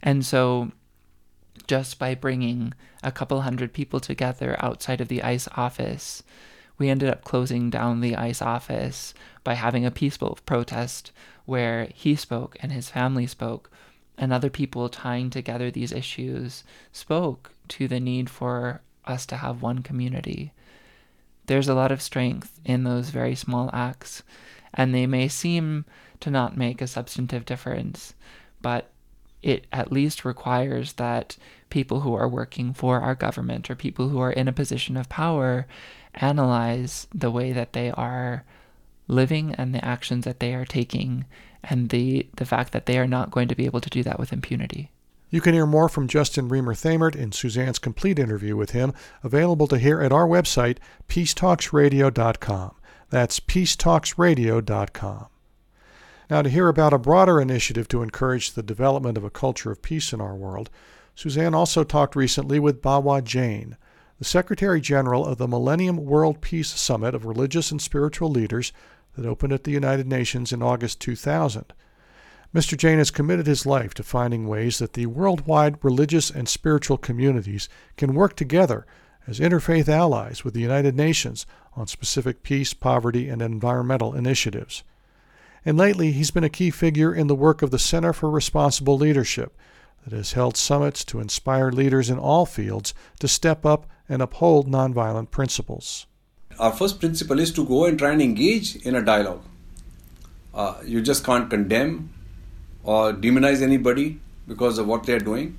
[0.00, 0.70] And so
[1.66, 6.22] just by bringing a couple hundred people together outside of the ICE office,
[6.78, 11.10] we ended up closing down the ICE office by having a peaceful protest
[11.44, 13.70] where he spoke and his family spoke,
[14.16, 19.62] and other people tying together these issues spoke to the need for us to have
[19.62, 20.52] one community.
[21.46, 24.22] There's a lot of strength in those very small acts,
[24.74, 25.86] and they may seem
[26.20, 28.14] to not make a substantive difference,
[28.60, 28.90] but
[29.42, 31.36] it at least requires that
[31.70, 35.08] people who are working for our government or people who are in a position of
[35.08, 35.66] power
[36.14, 38.44] analyze the way that they are
[39.06, 41.24] living and the actions that they are taking
[41.62, 44.18] and the the fact that they are not going to be able to do that
[44.18, 44.90] with impunity.
[45.30, 49.66] You can hear more from Justin Reamer Thamert in Suzanne's complete interview with him, available
[49.68, 52.74] to hear at our website, peacetalksradio.com.
[53.10, 55.26] That's peacetalksradio.com.
[56.30, 59.80] Now, to hear about a broader initiative to encourage the development of a culture of
[59.80, 60.68] peace in our world,
[61.14, 63.78] Suzanne also talked recently with Bawa Jain,
[64.18, 68.74] the Secretary General of the Millennium World Peace Summit of Religious and Spiritual Leaders
[69.16, 71.72] that opened at the United Nations in August 2000.
[72.54, 72.76] Mr.
[72.76, 77.70] Jain has committed his life to finding ways that the worldwide religious and spiritual communities
[77.96, 78.86] can work together
[79.26, 84.82] as interfaith allies with the United Nations on specific peace, poverty, and environmental initiatives.
[85.64, 88.96] And lately, he's been a key figure in the work of the Center for Responsible
[88.96, 89.56] Leadership
[90.04, 94.68] that has held summits to inspire leaders in all fields to step up and uphold
[94.68, 96.06] nonviolent principles.
[96.58, 99.42] Our first principle is to go and try and engage in a dialogue.
[100.54, 102.10] Uh, you just can't condemn
[102.82, 105.58] or demonize anybody because of what they're doing.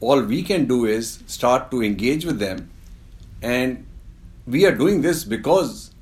[0.00, 2.70] All we can do is start to engage with them,
[3.40, 3.86] and
[4.46, 5.92] we are doing this because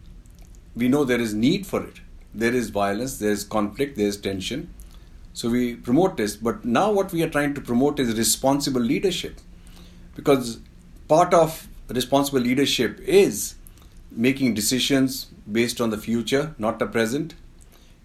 [0.75, 2.01] we know there is need for it.
[2.35, 4.73] There is violence, there is conflict, there is tension.
[5.33, 6.37] So we promote this.
[6.37, 9.41] But now what we are trying to promote is responsible leadership.
[10.15, 10.59] Because
[11.09, 13.55] part of responsible leadership is
[14.11, 17.35] making decisions based on the future, not the present,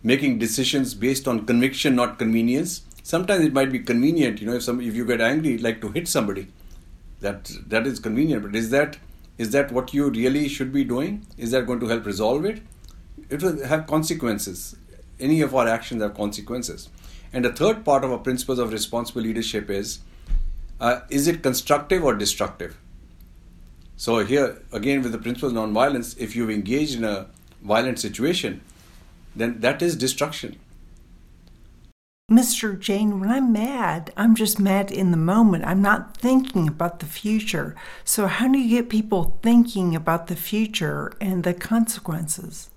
[0.04, 2.82] making decisions based on conviction, not convenience.
[3.04, 5.90] Sometimes it might be convenient, you know, if some if you get angry, like to
[5.90, 6.48] hit somebody,
[7.22, 8.44] that that is convenient.
[8.44, 8.98] But is that
[9.38, 11.26] is that what you really should be doing?
[11.38, 12.62] Is that going to help resolve it?
[13.30, 14.76] It will have consequences.
[15.20, 16.90] Any of our actions have consequences.
[17.32, 20.00] And the third part of our principles of responsible leadership is
[20.80, 22.78] uh, is it constructive or destructive?
[23.98, 27.28] So, here again, with the principle of nonviolence, if you've engaged in a
[27.62, 28.62] violent situation,
[29.36, 30.58] then that is destruction.
[32.32, 32.80] Mr.
[32.80, 35.66] Jain, when I'm mad, I'm just mad in the moment.
[35.66, 37.76] I'm not thinking about the future.
[38.06, 42.70] So, how do you get people thinking about the future and the consequences?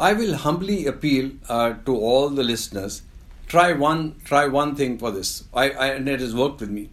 [0.00, 3.02] I will humbly appeal uh, to all the listeners.
[3.48, 5.44] Try one, try one thing for this.
[5.52, 6.88] I, I, and it has worked with me.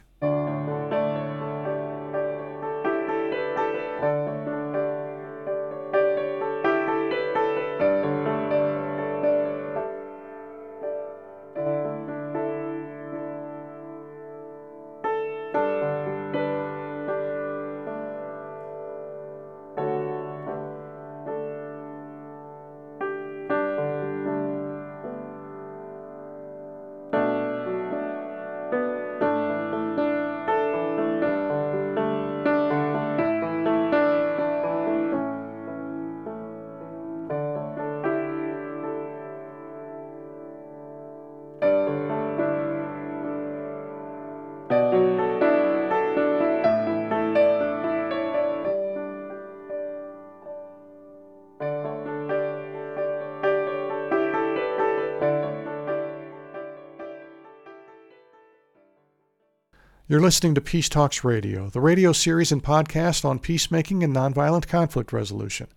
[60.11, 64.67] You're listening to Peace Talks Radio, the radio series and podcast on peacemaking and nonviolent
[64.67, 65.67] conflict resolution.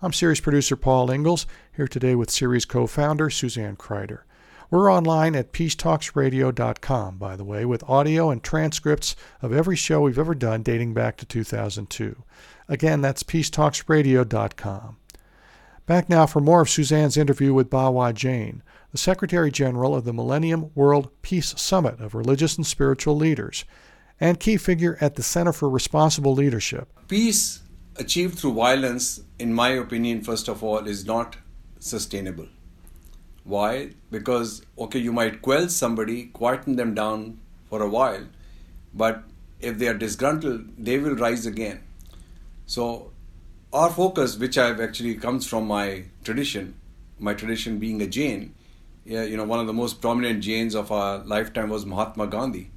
[0.00, 4.20] I'm series producer Paul Ingles, here today with series co founder Suzanne Kryder.
[4.70, 10.18] We're online at peacetalksradio.com, by the way, with audio and transcripts of every show we've
[10.18, 12.22] ever done dating back to 2002.
[12.70, 14.96] Again, that's peacetalksradio.com.
[15.86, 20.14] Back now for more of Suzanne's interview with Bawa Jain, the Secretary General of the
[20.14, 23.66] Millennium World Peace Summit of Religious and Spiritual Leaders,
[24.18, 26.88] and key figure at the Center for Responsible Leadership.
[27.06, 27.60] Peace
[27.96, 31.36] achieved through violence, in my opinion, first of all, is not
[31.80, 32.48] sustainable.
[33.42, 33.90] Why?
[34.10, 38.26] Because, okay, you might quell somebody, quieten them down for a while,
[38.94, 39.22] but
[39.60, 41.82] if they are disgruntled, they will rise again.
[42.64, 43.10] So,
[43.74, 46.76] our focus, which I've actually comes from my tradition,
[47.18, 48.54] my tradition being a Jain,
[49.04, 52.70] yeah, you know, one of the most prominent Jains of our lifetime was Mahatma Gandhi,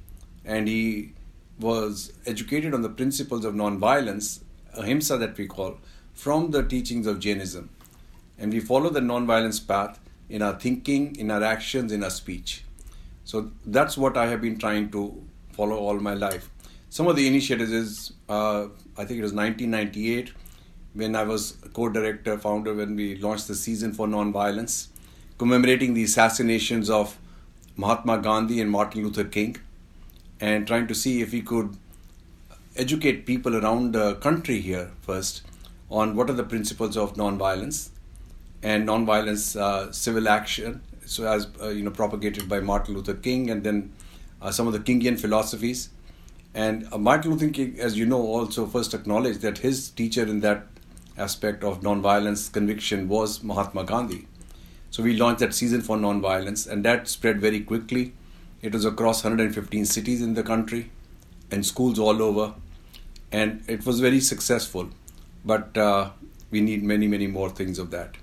[0.44, 1.12] and he
[1.60, 4.44] was educated on the principles of non-violence,
[4.74, 5.78] ahimsa that we call,
[6.14, 7.70] from the teachings of Jainism,
[8.36, 12.64] and we follow the non-violence path in our thinking, in our actions, in our speech.
[13.22, 15.22] So that's what I have been trying to
[15.52, 16.50] follow all my life.
[16.90, 20.32] Some of the initiatives is, uh, I think it was 1998
[20.98, 24.88] when I was co-director, founder, when we launched the Season for Nonviolence,
[25.38, 27.16] commemorating the assassinations of
[27.76, 29.56] Mahatma Gandhi and Martin Luther King,
[30.40, 31.76] and trying to see if we could
[32.76, 35.42] educate people around the country here first
[35.88, 37.90] on what are the principles of nonviolence
[38.62, 43.50] and nonviolence uh, civil action, so as uh, you know, propagated by Martin Luther King,
[43.50, 43.92] and then
[44.42, 45.90] uh, some of the Kingian philosophies.
[46.54, 50.40] And uh, Martin Luther King, as you know, also first acknowledged that his teacher in
[50.40, 50.66] that
[51.18, 54.26] aspect of nonviolence conviction was Mahatma Gandhi.
[54.90, 58.14] So we launched that season for nonviolence, and that spread very quickly.
[58.62, 60.90] It was across 115 cities in the country
[61.50, 62.54] and schools all over,
[63.30, 64.90] and it was very successful.
[65.44, 66.10] But uh,
[66.50, 68.14] we need many, many more things of that.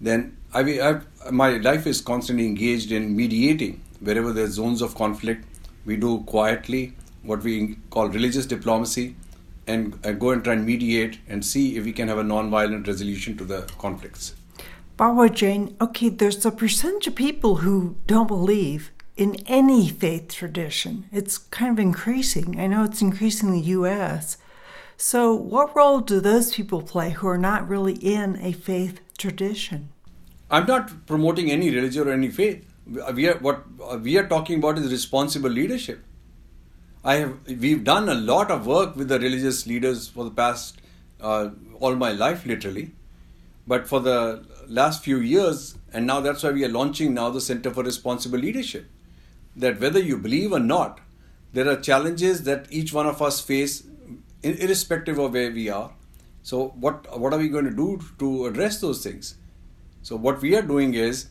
[0.00, 5.44] Then I, I've, my life is constantly engaged in mediating wherever there's zones of conflict.
[5.84, 9.16] We do quietly what we call religious diplomacy,
[9.66, 12.86] and uh, go and try and mediate and see if we can have a non-violent
[12.86, 14.34] resolution to the conflicts.
[14.96, 21.06] Bawa Jain, okay, there's a percentage of people who don't believe in any faith tradition.
[21.12, 22.58] It's kind of increasing.
[22.58, 24.38] I know it's increasing in the U.S.
[24.96, 29.90] So, what role do those people play who are not really in a faith tradition?
[30.50, 32.64] I'm not promoting any religion or any faith.
[33.14, 33.64] We are what
[34.00, 36.04] we are talking about is responsible leadership.
[37.06, 40.80] I have we've done a lot of work with the religious leaders for the past
[41.20, 42.90] uh, all my life, literally.
[43.64, 47.40] But for the last few years, and now that's why we are launching now the
[47.40, 48.90] Center for Responsible Leadership.
[49.54, 50.98] That whether you believe or not,
[51.52, 53.84] there are challenges that each one of us face,
[54.42, 55.92] irrespective of where we are.
[56.42, 59.36] So what what are we going to do to address those things?
[60.02, 61.28] So what we are doing is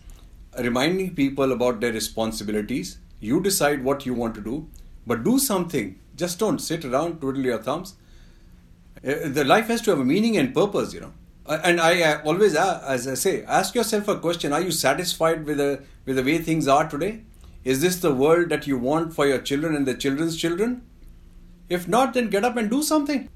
[0.58, 2.98] reminding people about their responsibilities.
[3.20, 4.70] You decide what you want to do,
[5.06, 6.00] but do something.
[6.16, 7.96] Just don't sit around twiddle your thumbs.
[9.06, 11.14] Uh, the life has to have a meaning and purpose, you know.
[11.46, 15.58] Uh, and I always, as I say, ask yourself a question: Are you satisfied with
[15.58, 17.22] the with the way things are today?
[17.64, 20.82] Is this the world that you want for your children and their children's children?
[21.68, 23.30] If not, then get up and do something.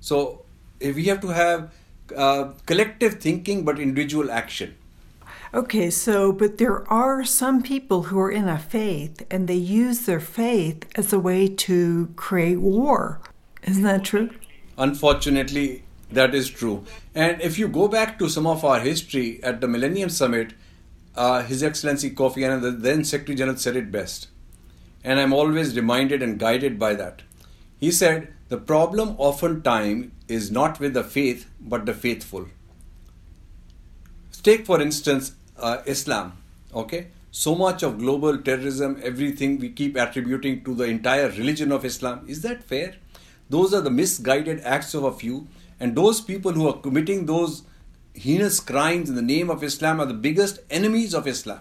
[0.00, 0.44] So,
[0.80, 1.72] if we have to have
[2.16, 4.74] uh, collective thinking but individual action.
[5.54, 10.00] Okay, so, but there are some people who are in a faith and they use
[10.00, 13.20] their faith as a way to create war.
[13.62, 14.30] Isn't that true?
[14.76, 16.84] Unfortunately, that is true.
[17.14, 20.52] And if you go back to some of our history at the Millennium Summit,
[21.16, 24.28] uh, His Excellency Kofi Annan, the then Secretary General, said it best.
[25.02, 27.22] And I'm always reminded and guided by that.
[27.80, 32.48] He said, The problem oftentimes is not with the faith, but the faithful.
[34.42, 36.32] Take, for instance, uh, Islam.
[36.74, 37.08] Okay?
[37.30, 42.24] So much of global terrorism, everything we keep attributing to the entire religion of Islam.
[42.26, 42.94] Is that fair?
[43.50, 45.46] Those are the misguided acts of a few
[45.80, 47.62] and those people who are committing those
[48.14, 51.60] heinous crimes in the name of Islam are the biggest enemies of Islam.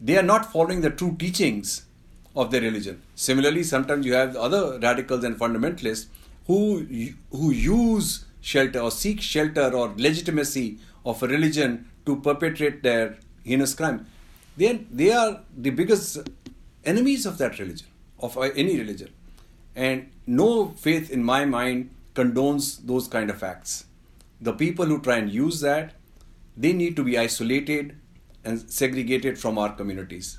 [0.00, 1.86] They are not following the true teachings
[2.34, 3.00] of their religion.
[3.14, 6.06] Similarly, sometimes you have other radicals and fundamentalists
[6.46, 13.18] who, who use shelter or seek shelter or legitimacy of a religion to perpetrate their
[13.44, 14.06] heinous crime.
[14.56, 16.18] They are, they are the biggest
[16.84, 17.86] enemies of that religion,
[18.20, 19.12] of any religion.
[19.74, 23.86] And no faith, in my mind, condones those kind of acts.
[24.40, 25.94] The people who try and use that,
[26.56, 27.96] they need to be isolated
[28.44, 30.38] and segregated from our communities.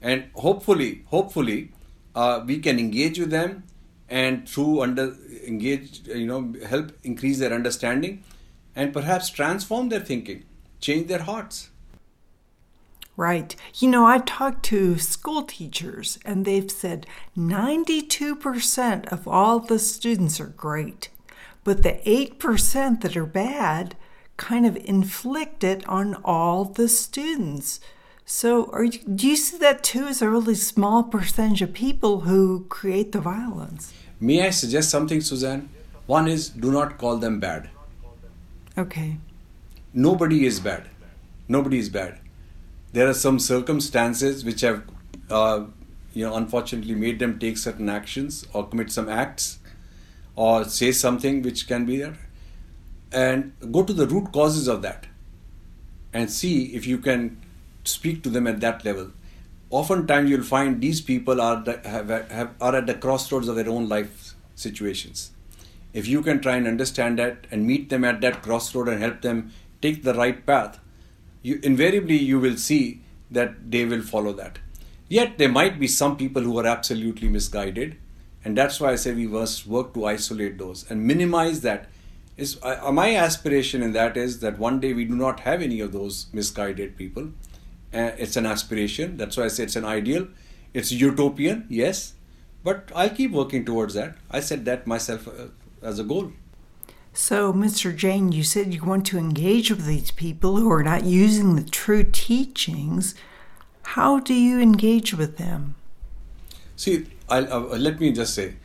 [0.00, 1.72] And hopefully, hopefully,
[2.14, 3.64] uh, we can engage with them
[4.08, 5.16] and through under
[5.46, 8.22] engage, you know, help increase their understanding
[8.76, 10.44] and perhaps transform their thinking,
[10.78, 11.70] change their hearts.
[13.16, 13.56] Right.
[13.76, 17.06] You know, I've talked to school teachers and they've said
[17.36, 21.08] 92% of all the students are great,
[21.64, 23.96] but the 8% that are bad
[24.36, 27.80] kind of inflict it on all the students.
[28.26, 32.20] So, are you, do you see that too as a really small percentage of people
[32.20, 33.94] who create the violence?
[34.20, 35.70] May I suggest something, Suzanne?
[36.06, 37.70] One is do not call them bad.
[38.78, 39.16] Okay.
[39.94, 40.88] Nobody is bad.
[41.48, 42.18] Nobody is bad.
[42.92, 44.82] There are some circumstances which have,
[45.30, 45.64] uh,
[46.12, 49.58] you know, unfortunately made them take certain actions or commit some acts
[50.34, 52.18] or say something which can be there.
[53.12, 55.06] And go to the root causes of that
[56.12, 57.40] and see if you can
[57.84, 59.12] speak to them at that level.
[59.70, 63.68] Oftentimes, you'll find these people are, the, have, have, are at the crossroads of their
[63.68, 65.30] own life situations.
[65.96, 69.22] If you can try and understand that and meet them at that crossroad and help
[69.22, 70.78] them take the right path,
[71.42, 74.58] you invariably you will see that they will follow that.
[75.08, 77.96] Yet there might be some people who are absolutely misguided,
[78.44, 81.88] and that's why I say we must work to isolate those and minimize that.
[82.36, 85.80] Is uh, my aspiration in that is that one day we do not have any
[85.80, 87.30] of those misguided people.
[87.94, 89.16] Uh, it's an aspiration.
[89.16, 90.28] That's why I say it's an ideal.
[90.74, 92.12] It's utopian, yes,
[92.62, 94.18] but I'll keep working towards that.
[94.30, 95.46] I said that myself uh,
[95.86, 96.32] as a goal.
[97.12, 97.96] So, Mr.
[97.96, 101.64] Jain, you said you want to engage with these people who are not using the
[101.64, 103.14] true teachings.
[103.94, 105.76] How do you engage with them?
[106.74, 108.56] See, I'll, uh, let me just say,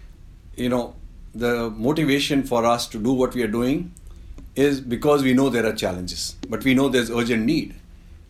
[0.58, 0.96] you know,
[1.34, 3.94] the motivation for us to do what we are doing
[4.56, 7.76] is because we know there are challenges, but we know there's urgent need.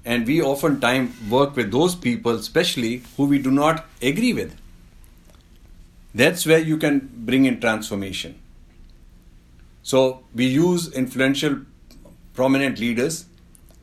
[0.06, 4.56] And we oftentimes work with those people, especially who we do not agree with.
[6.14, 8.40] That's where you can bring in transformation.
[9.84, 11.62] So we use influential,
[12.34, 13.26] prominent leaders,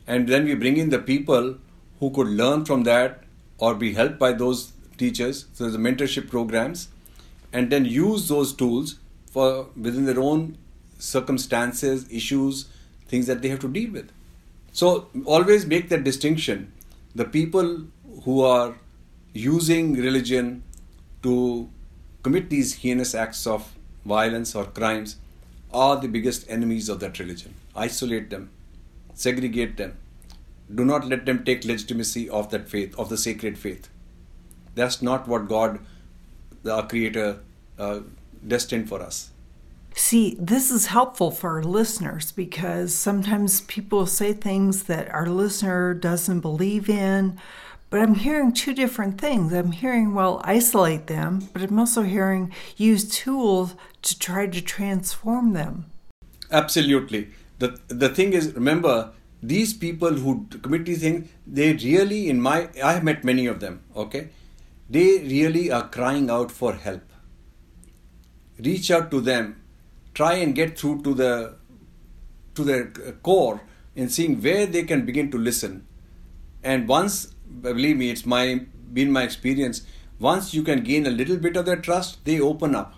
[0.07, 1.59] and then we bring in the people
[2.01, 3.25] who could learn from that
[3.59, 5.47] or be helped by those teachers.
[5.53, 6.89] So the mentorship programs,
[7.53, 8.99] and then use those tools
[9.31, 10.57] for within their own
[10.99, 12.69] circumstances, issues,
[13.09, 14.11] things that they have to deal with.
[14.73, 16.73] So always make that distinction.
[17.15, 17.85] The people
[18.25, 18.77] who are
[19.33, 20.63] using religion
[21.23, 21.69] to
[22.23, 23.75] commit these heinous acts of
[24.05, 25.17] violence or crimes
[25.73, 27.55] are the biggest enemies of that religion.
[27.75, 28.51] Isolate them,
[29.15, 29.97] segregate them.
[30.75, 33.89] Do not let them take legitimacy of that faith, of the sacred faith.
[34.75, 35.81] That's not what God,
[36.71, 37.41] our Creator,
[37.79, 38.01] uh,
[38.47, 39.31] destined for us.
[39.95, 45.95] See, this is helpful for our listeners because sometimes people say things that our listener
[45.95, 47.39] doesn't believe in.
[47.91, 49.53] But I'm hearing two different things.
[49.53, 55.55] I'm hearing, well, isolate them, but I'm also hearing use tools to try to transform
[55.55, 55.87] them.
[56.51, 57.31] Absolutely.
[57.59, 59.13] The, the thing is, remember,
[59.43, 63.61] these people who commit these things, they really, in my, I have met many of
[63.61, 64.31] them, okay?
[64.91, 67.03] They really are crying out for help.
[68.59, 69.63] Reach out to them.
[70.15, 71.57] Try and get through to the
[72.55, 72.87] to their
[73.23, 73.61] core
[73.95, 75.87] and seeing where they can begin to listen.
[76.65, 79.83] And once believe me, it's my been my experience.
[80.19, 82.95] Once you can gain a little bit of their trust, they open up.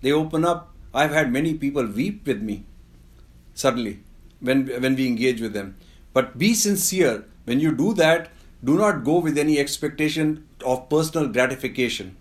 [0.00, 0.74] They open up.
[0.94, 2.64] I've had many people weep with me
[3.54, 4.00] suddenly
[4.40, 5.76] when when we engage with them.
[6.12, 7.24] But be sincere.
[7.44, 8.30] When you do that,
[8.62, 12.16] do not go with any expectation of personal gratification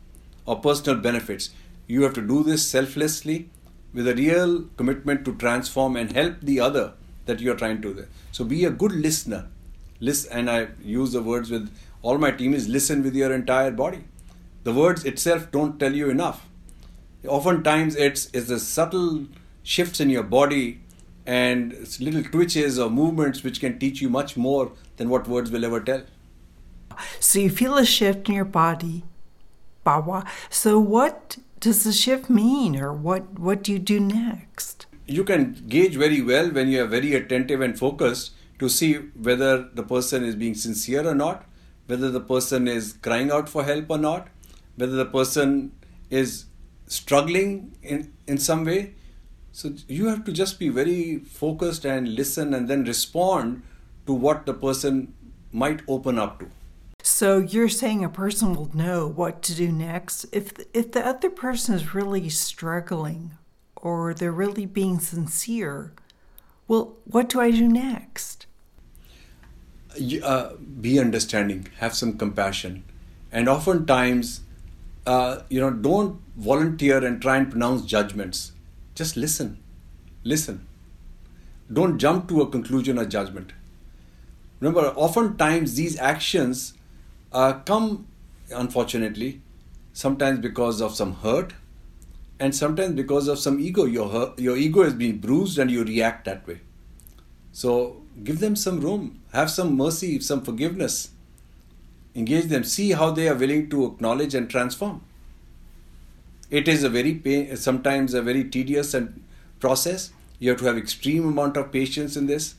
[0.46, 1.52] or personal benefits.
[1.88, 3.50] You have to do this selflessly
[3.94, 6.94] with a real commitment to transform and help the other
[7.26, 8.08] that you are trying to.
[8.32, 9.50] So be a good listener
[10.10, 11.72] listen and i use the words with
[12.02, 14.04] all my team is listen with your entire body
[14.64, 16.48] the words itself don't tell you enough
[17.40, 19.26] oftentimes it's it's the subtle
[19.64, 20.82] shifts in your body
[21.26, 25.64] and little twitches or movements which can teach you much more than what words will
[25.64, 26.04] ever tell
[27.20, 29.04] so you feel a shift in your body
[29.86, 30.26] Bawa.
[30.50, 34.86] So what does the shift mean or what what do you do next?
[35.06, 38.32] You can gauge very well when you are very attentive and focused
[38.62, 38.94] to see
[39.28, 41.46] whether the person is being sincere or not,
[41.88, 44.28] whether the person is crying out for help or not,
[44.76, 45.72] whether the person
[46.12, 46.46] is
[46.86, 48.94] struggling in, in some way.
[49.52, 53.64] So you have to just be very focused and listen and then respond
[54.06, 55.14] to what the person
[55.52, 56.52] might open up to.
[57.02, 61.32] So you're saying a person will know what to do next if if the other
[61.32, 63.32] person is really struggling
[63.76, 65.94] or they're really being sincere.
[66.68, 68.46] Well, what do I do next?
[70.24, 72.84] Uh, be understanding, have some compassion,
[73.32, 74.42] and oftentimes,
[75.06, 78.52] uh, you know, don't volunteer and try and pronounce judgments.
[78.96, 79.60] Just listen,
[80.24, 80.68] listen.
[81.72, 83.54] Don't jump to a conclusion or judgment.
[84.60, 86.74] Remember, oftentimes these actions
[87.32, 88.08] uh, come,
[88.52, 89.42] unfortunately,
[89.94, 91.54] sometimes because of some hurt,
[92.40, 93.86] and sometimes because of some ego.
[93.86, 96.60] Your your ego has been bruised, and you react that way.
[97.52, 101.10] So give them some room, have some mercy, some forgiveness.
[102.14, 105.02] Engage them, see how they are willing to acknowledge and transform.
[106.50, 109.24] It is a very pain, sometimes a very tedious and
[109.60, 110.12] process.
[110.40, 112.56] You have to have extreme amount of patience in this.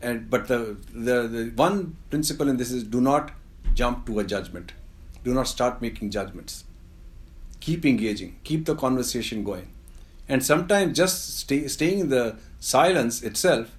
[0.00, 3.32] And but the, the the one principle in this is do not
[3.74, 4.72] jump to a judgment.
[5.24, 6.64] Do not start making judgments.
[7.60, 8.36] Keep engaging.
[8.44, 9.68] Keep the conversation going.
[10.28, 13.76] And sometimes just stay, staying in the silence itself,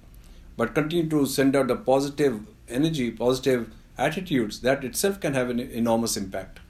[0.60, 2.38] but continue to send out the positive
[2.68, 6.60] energy, positive attitudes, that itself can have an enormous impact.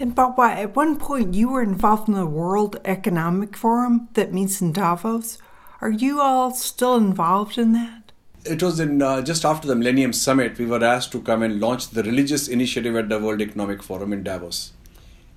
[0.00, 4.60] And Baba, at one point you were involved in the World Economic Forum that meets
[4.60, 5.38] in Davos.
[5.80, 8.10] Are you all still involved in that?
[8.44, 10.58] It was in uh, just after the Millennium Summit.
[10.58, 14.12] We were asked to come and launch the religious initiative at the World Economic Forum
[14.12, 14.72] in Davos,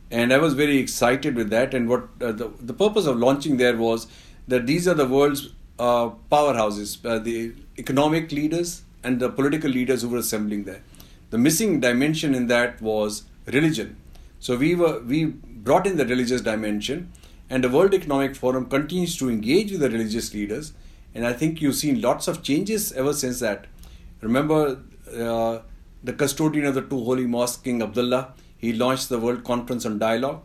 [0.10, 1.76] and I was very excited with that.
[1.76, 4.08] And what uh, the the purpose of launching there was
[4.48, 5.50] that these are the world's
[5.80, 10.82] uh, powerhouses, uh, the economic leaders and the political leaders who were assembling there.
[11.30, 13.96] The missing dimension in that was religion.
[14.40, 17.12] So we were we brought in the religious dimension,
[17.50, 20.74] and the World Economic Forum continues to engage with the religious leaders,
[21.14, 23.68] and I think you've seen lots of changes ever since that.
[24.22, 24.80] Remember
[25.16, 25.60] uh,
[26.04, 30.00] the custodian of the two holy mosques, King Abdullah, he launched the World Conference on
[30.00, 30.44] Dialogue.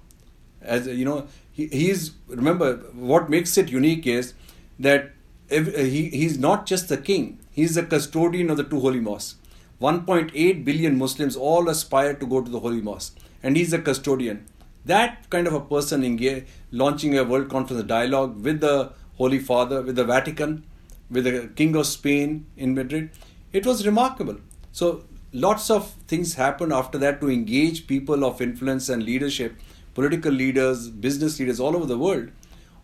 [0.62, 4.34] As you know, he, he's remember what makes it unique is
[4.78, 5.12] that
[5.50, 9.36] Uh, he, he's not just the king; he's the custodian of the two holy mosques.
[9.80, 14.46] 1.8 billion Muslims all aspire to go to the holy mosque and he's the custodian.
[14.84, 19.82] That kind of a person engage, launching a world conference dialogue with the Holy Father,
[19.82, 20.64] with the Vatican,
[21.10, 23.10] with the King of Spain in Madrid,
[23.52, 24.36] it was remarkable.
[24.72, 29.56] So lots of things happened after that to engage people of influence and leadership,
[29.94, 32.30] political leaders, business leaders all over the world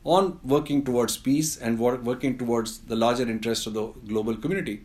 [0.05, 4.83] on working towards peace and working towards the larger interests of the global community.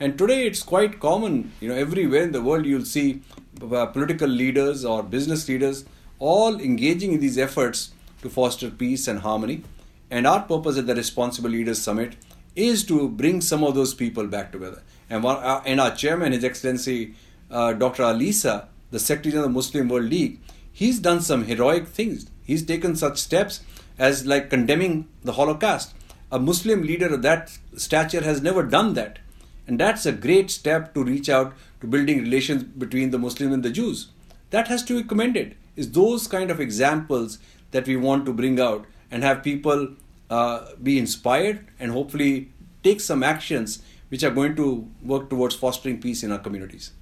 [0.00, 3.22] And today it's quite common, you know, everywhere in the world you'll see
[3.62, 5.84] uh, political leaders or business leaders
[6.18, 7.92] all engaging in these efforts
[8.22, 9.62] to foster peace and harmony.
[10.10, 12.16] And our purpose at the Responsible Leaders Summit
[12.54, 14.82] is to bring some of those people back together.
[15.10, 17.14] And, one, uh, and our chairman, His Excellency
[17.50, 18.02] uh, Dr.
[18.02, 20.40] Al-Issa, the Secretary of the Muslim World League,
[20.72, 22.30] he's done some heroic things.
[22.44, 23.60] He's taken such steps
[23.98, 25.94] as like condemning the Holocaust.
[26.32, 29.18] A Muslim leader of that stature has never done that.
[29.66, 33.62] And that's a great step to reach out to building relations between the Muslims and
[33.62, 34.08] the Jews.
[34.50, 35.56] That has to be commended.
[35.76, 37.38] Is those kind of examples
[37.70, 39.88] that we want to bring out and have people
[40.30, 42.50] uh, be inspired and hopefully
[42.82, 46.92] take some actions which are going to work towards fostering peace in our communities.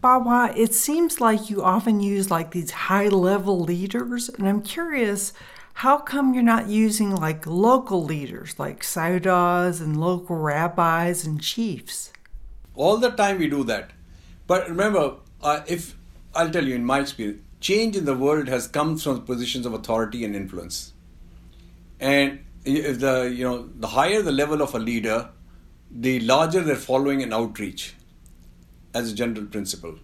[0.00, 5.32] Baba, it seems like you often use like these high level leaders, and I'm curious
[5.78, 12.12] how come you're not using like local leaders like sayyidas and local rabbis and chiefs?
[12.74, 13.92] All the time we do that.
[14.48, 15.96] But remember, uh, if
[16.34, 19.72] I'll tell you in my experience, change in the world has come from positions of
[19.72, 20.94] authority and influence.
[22.00, 25.30] And if the you know the higher the level of a leader,
[25.92, 27.94] the larger their following and outreach,
[28.92, 29.96] as a general principle.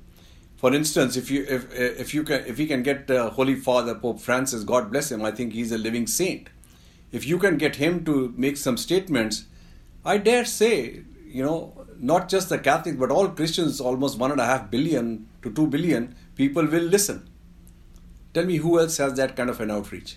[0.65, 3.95] For instance, if you if if you can if we can get uh, Holy Father
[3.95, 6.49] Pope Francis, God bless him, I think he's a living saint.
[7.13, 9.45] If you can get him to make some statements,
[10.07, 14.41] I dare say, you know, not just the Catholics but all Christians, almost one and
[14.41, 17.29] a half billion to two billion people will listen.
[18.33, 20.17] Tell me who else has that kind of an outreach.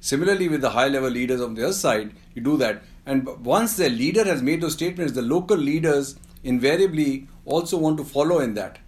[0.00, 2.82] Similarly, with the high level leaders on the other side, you do that.
[3.06, 8.04] And once the leader has made those statements, the local leaders invariably also want to
[8.04, 8.80] follow in that.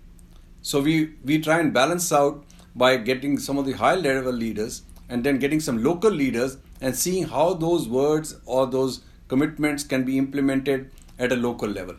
[0.62, 2.44] So we, we try and balance out
[2.74, 6.94] by getting some of the high level leaders and then getting some local leaders and
[6.94, 11.96] seeing how those words or those commitments can be implemented at a local level.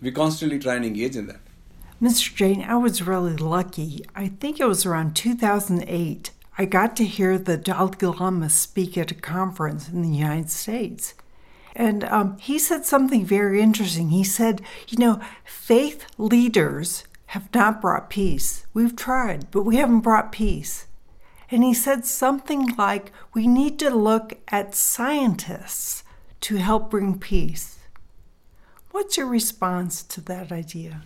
[0.00, 1.40] We constantly try and engage in that.
[2.00, 2.34] Mr.
[2.34, 4.04] Jain, I was really lucky.
[4.14, 6.30] I think it was around 2008.
[6.56, 11.14] I got to hear the Dalai Lama speak at a conference in the United States.
[11.74, 14.10] And um, he said something very interesting.
[14.10, 18.66] He said, you know, faith leaders have not brought peace.
[18.72, 20.86] We've tried, but we haven't brought peace.
[21.50, 26.04] And he said something like, we need to look at scientists
[26.42, 27.78] to help bring peace.
[28.92, 31.02] What's your response to that idea?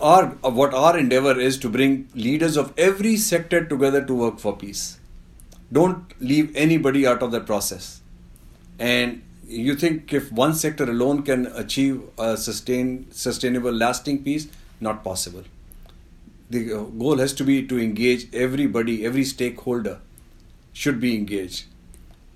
[0.00, 4.56] Our, what our endeavor is to bring leaders of every sector together to work for
[4.56, 5.00] peace.
[5.72, 8.00] Don't leave anybody out of the process.
[8.78, 14.46] And you think if one sector alone can achieve a sustain, sustainable, lasting peace,
[14.80, 15.44] not possible.
[16.50, 20.00] The uh, goal has to be to engage everybody, every stakeholder
[20.72, 21.64] should be engaged.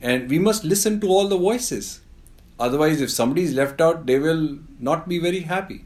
[0.01, 2.01] And we must listen to all the voices.
[2.61, 5.85] Otherwise, if somebody is left out, they will not be very happy.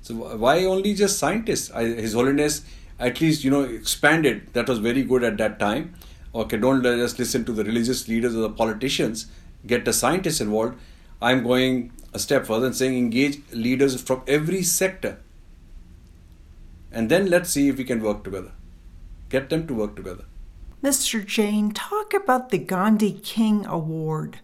[0.00, 1.68] So why only just scientists?
[1.68, 2.62] His Holiness
[2.98, 4.48] at least you know expanded.
[4.52, 5.94] That was very good at that time.
[6.34, 9.26] Okay, don't just listen to the religious leaders or the politicians.
[9.66, 10.78] Get the scientists involved.
[11.20, 15.18] I'm going a step further and saying engage leaders from every sector.
[16.92, 18.52] And then let's see if we can work together.
[19.30, 20.24] Get them to work together.
[20.82, 21.24] Mr.
[21.24, 24.40] Jain, talk about the Gandhi King Award.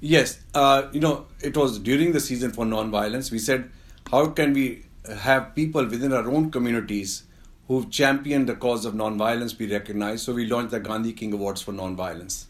[0.00, 3.30] Yes, uh, you know, it was during the season for non-violence.
[3.30, 3.70] We said,
[4.10, 7.24] how can we have people within our own communities
[7.68, 10.24] who've championed the cause of non-violence be recognized?
[10.24, 12.46] So we launched the Gandhi King Awards for non-violence.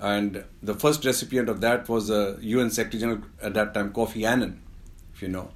[0.00, 3.92] And the first recipient of that was the uh, UN Secretary General at that time,
[3.92, 4.62] Kofi Annan,
[5.14, 5.50] if you know.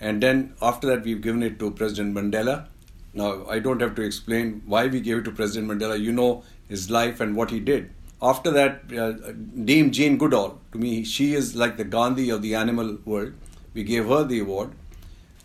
[0.00, 2.66] And then after that, we've given it to President Mandela.
[3.14, 6.00] Now, I don't have to explain why we gave it to President Mandela.
[6.00, 7.90] You know his life and what he did.
[8.20, 9.32] After that, uh,
[9.64, 13.32] Dame Jane Goodall, to me, she is like the Gandhi of the animal world.
[13.74, 14.72] We gave her the award.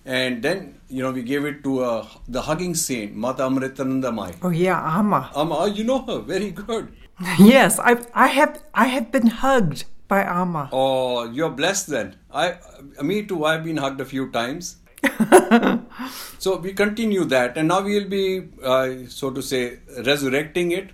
[0.05, 4.33] And then, you know, we gave it to uh, the hugging saint, Mata Amritananda Mai.
[4.41, 5.31] Oh, yeah, Amma.
[5.35, 6.19] Amma, you know her.
[6.19, 6.93] Very good.
[7.39, 10.69] yes, I, I, have, I have been hugged by Amma.
[10.71, 12.15] Oh, you're blessed then.
[12.31, 12.55] I,
[13.01, 14.77] me too, I've been hugged a few times.
[16.39, 18.25] so we continue that, and now we'll be,
[18.63, 20.91] uh, so to say, resurrecting it,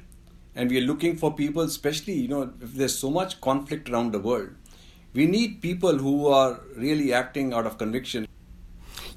[0.56, 4.20] and we're looking for people, especially, you know, if there's so much conflict around the
[4.20, 4.50] world,
[5.14, 8.28] we need people who are really acting out of conviction.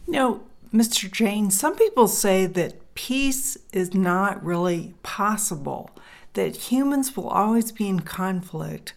[0.07, 0.43] You know,
[0.75, 1.11] Mr.
[1.11, 5.91] Jain, some people say that peace is not really possible,
[6.33, 8.95] that humans will always be in conflict.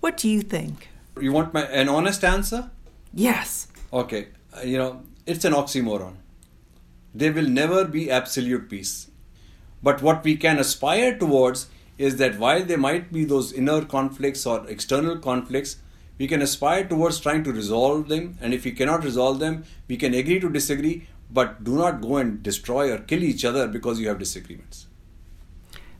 [0.00, 0.88] What do you think?
[1.20, 2.70] You want my an honest answer?
[3.12, 3.68] Yes.
[3.92, 4.28] Okay.
[4.56, 6.14] Uh, you know, it's an oxymoron.
[7.14, 9.10] There will never be absolute peace.
[9.82, 14.46] But what we can aspire towards is that while there might be those inner conflicts
[14.46, 15.76] or external conflicts,
[16.18, 18.36] we can aspire towards trying to resolve them.
[18.40, 22.16] And if we cannot resolve them, we can agree to disagree, but do not go
[22.18, 24.87] and destroy or kill each other because you have disagreements.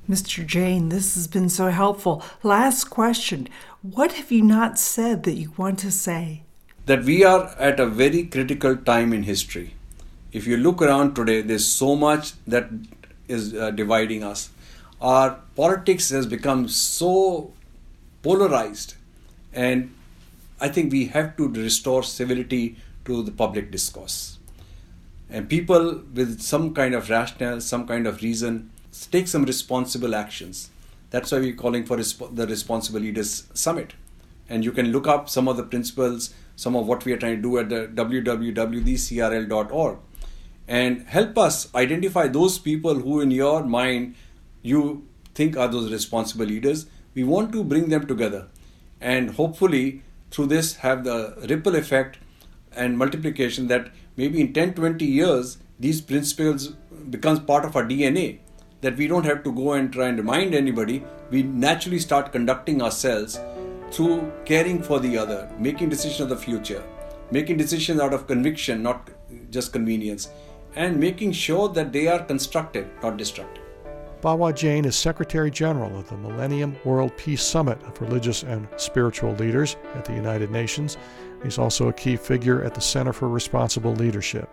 [0.08, 0.44] Mr.
[0.46, 2.22] Jain, this has been so helpful.
[2.42, 3.48] Last question
[3.82, 6.42] What have you not said that you want to say?
[6.88, 9.74] that we are at a very critical time in history.
[10.32, 12.70] If you look around today, there's so much that
[13.28, 14.48] is uh, dividing us.
[15.00, 17.52] Our politics has become so
[18.22, 18.94] polarized,
[19.52, 19.94] and
[20.60, 24.38] I think we have to restore civility to the public discourse.
[25.28, 28.70] And people with some kind of rationale, some kind of reason,
[29.06, 30.70] take some responsible actions.
[31.10, 33.94] That's why we're calling for the Responsible Leaders Summit.
[34.48, 37.36] And you can look up some of the principles some of what we are trying
[37.36, 39.98] to do at the www.thecrl.org
[40.66, 44.16] and help us identify those people who in your mind
[44.60, 48.48] you think are those responsible leaders we want to bring them together
[49.00, 52.18] and hopefully through this have the ripple effect
[52.72, 56.72] and multiplication that maybe in 10 20 years these principles
[57.16, 58.40] becomes part of our dna
[58.80, 62.80] that we don't have to go and try and remind anybody we naturally start conducting
[62.80, 63.40] ourselves
[63.90, 66.82] through caring for the other, making decisions of the future,
[67.30, 69.10] making decisions out of conviction, not
[69.50, 70.28] just convenience,
[70.76, 73.64] and making sure that they are constructive, not destructive.
[74.20, 79.32] Bawa Jain is Secretary General of the Millennium World Peace Summit of Religious and Spiritual
[79.34, 80.96] Leaders at the United Nations.
[81.42, 84.50] He's also a key figure at the Center for Responsible Leadership.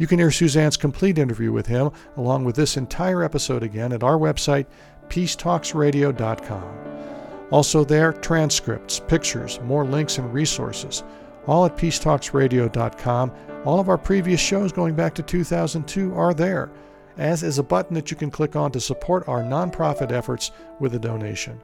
[0.00, 4.02] You can hear Suzanne's complete interview with him, along with this entire episode again, at
[4.02, 4.64] our website,
[5.08, 7.48] peacetalksradio.com.
[7.50, 11.04] Also, there, transcripts, pictures, more links, and resources.
[11.46, 13.32] All at peacetalksradio.com.
[13.66, 16.70] All of our previous shows going back to 2002 are there,
[17.18, 20.94] as is a button that you can click on to support our nonprofit efforts with
[20.94, 21.60] a donation.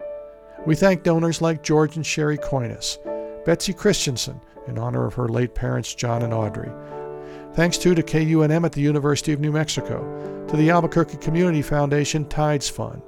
[0.67, 2.99] We thank donors like George and Sherry Coinis,
[3.47, 6.71] Betsy Christensen, in honor of her late parents John and Audrey.
[7.57, 12.29] Thanks too to KUNM at the University of New Mexico, to the Albuquerque Community Foundation
[12.29, 13.03] Tides Fund,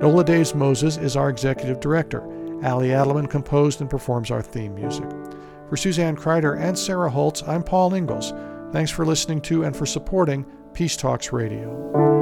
[0.00, 2.22] Nola Daves Moses is our executive director.
[2.64, 5.08] Ali Adelman composed and performs our theme music.
[5.68, 8.32] For Suzanne Kryder and Sarah Holtz, I'm Paul Ingles.
[8.72, 12.13] Thanks for listening to and for supporting Peace Talks Radio.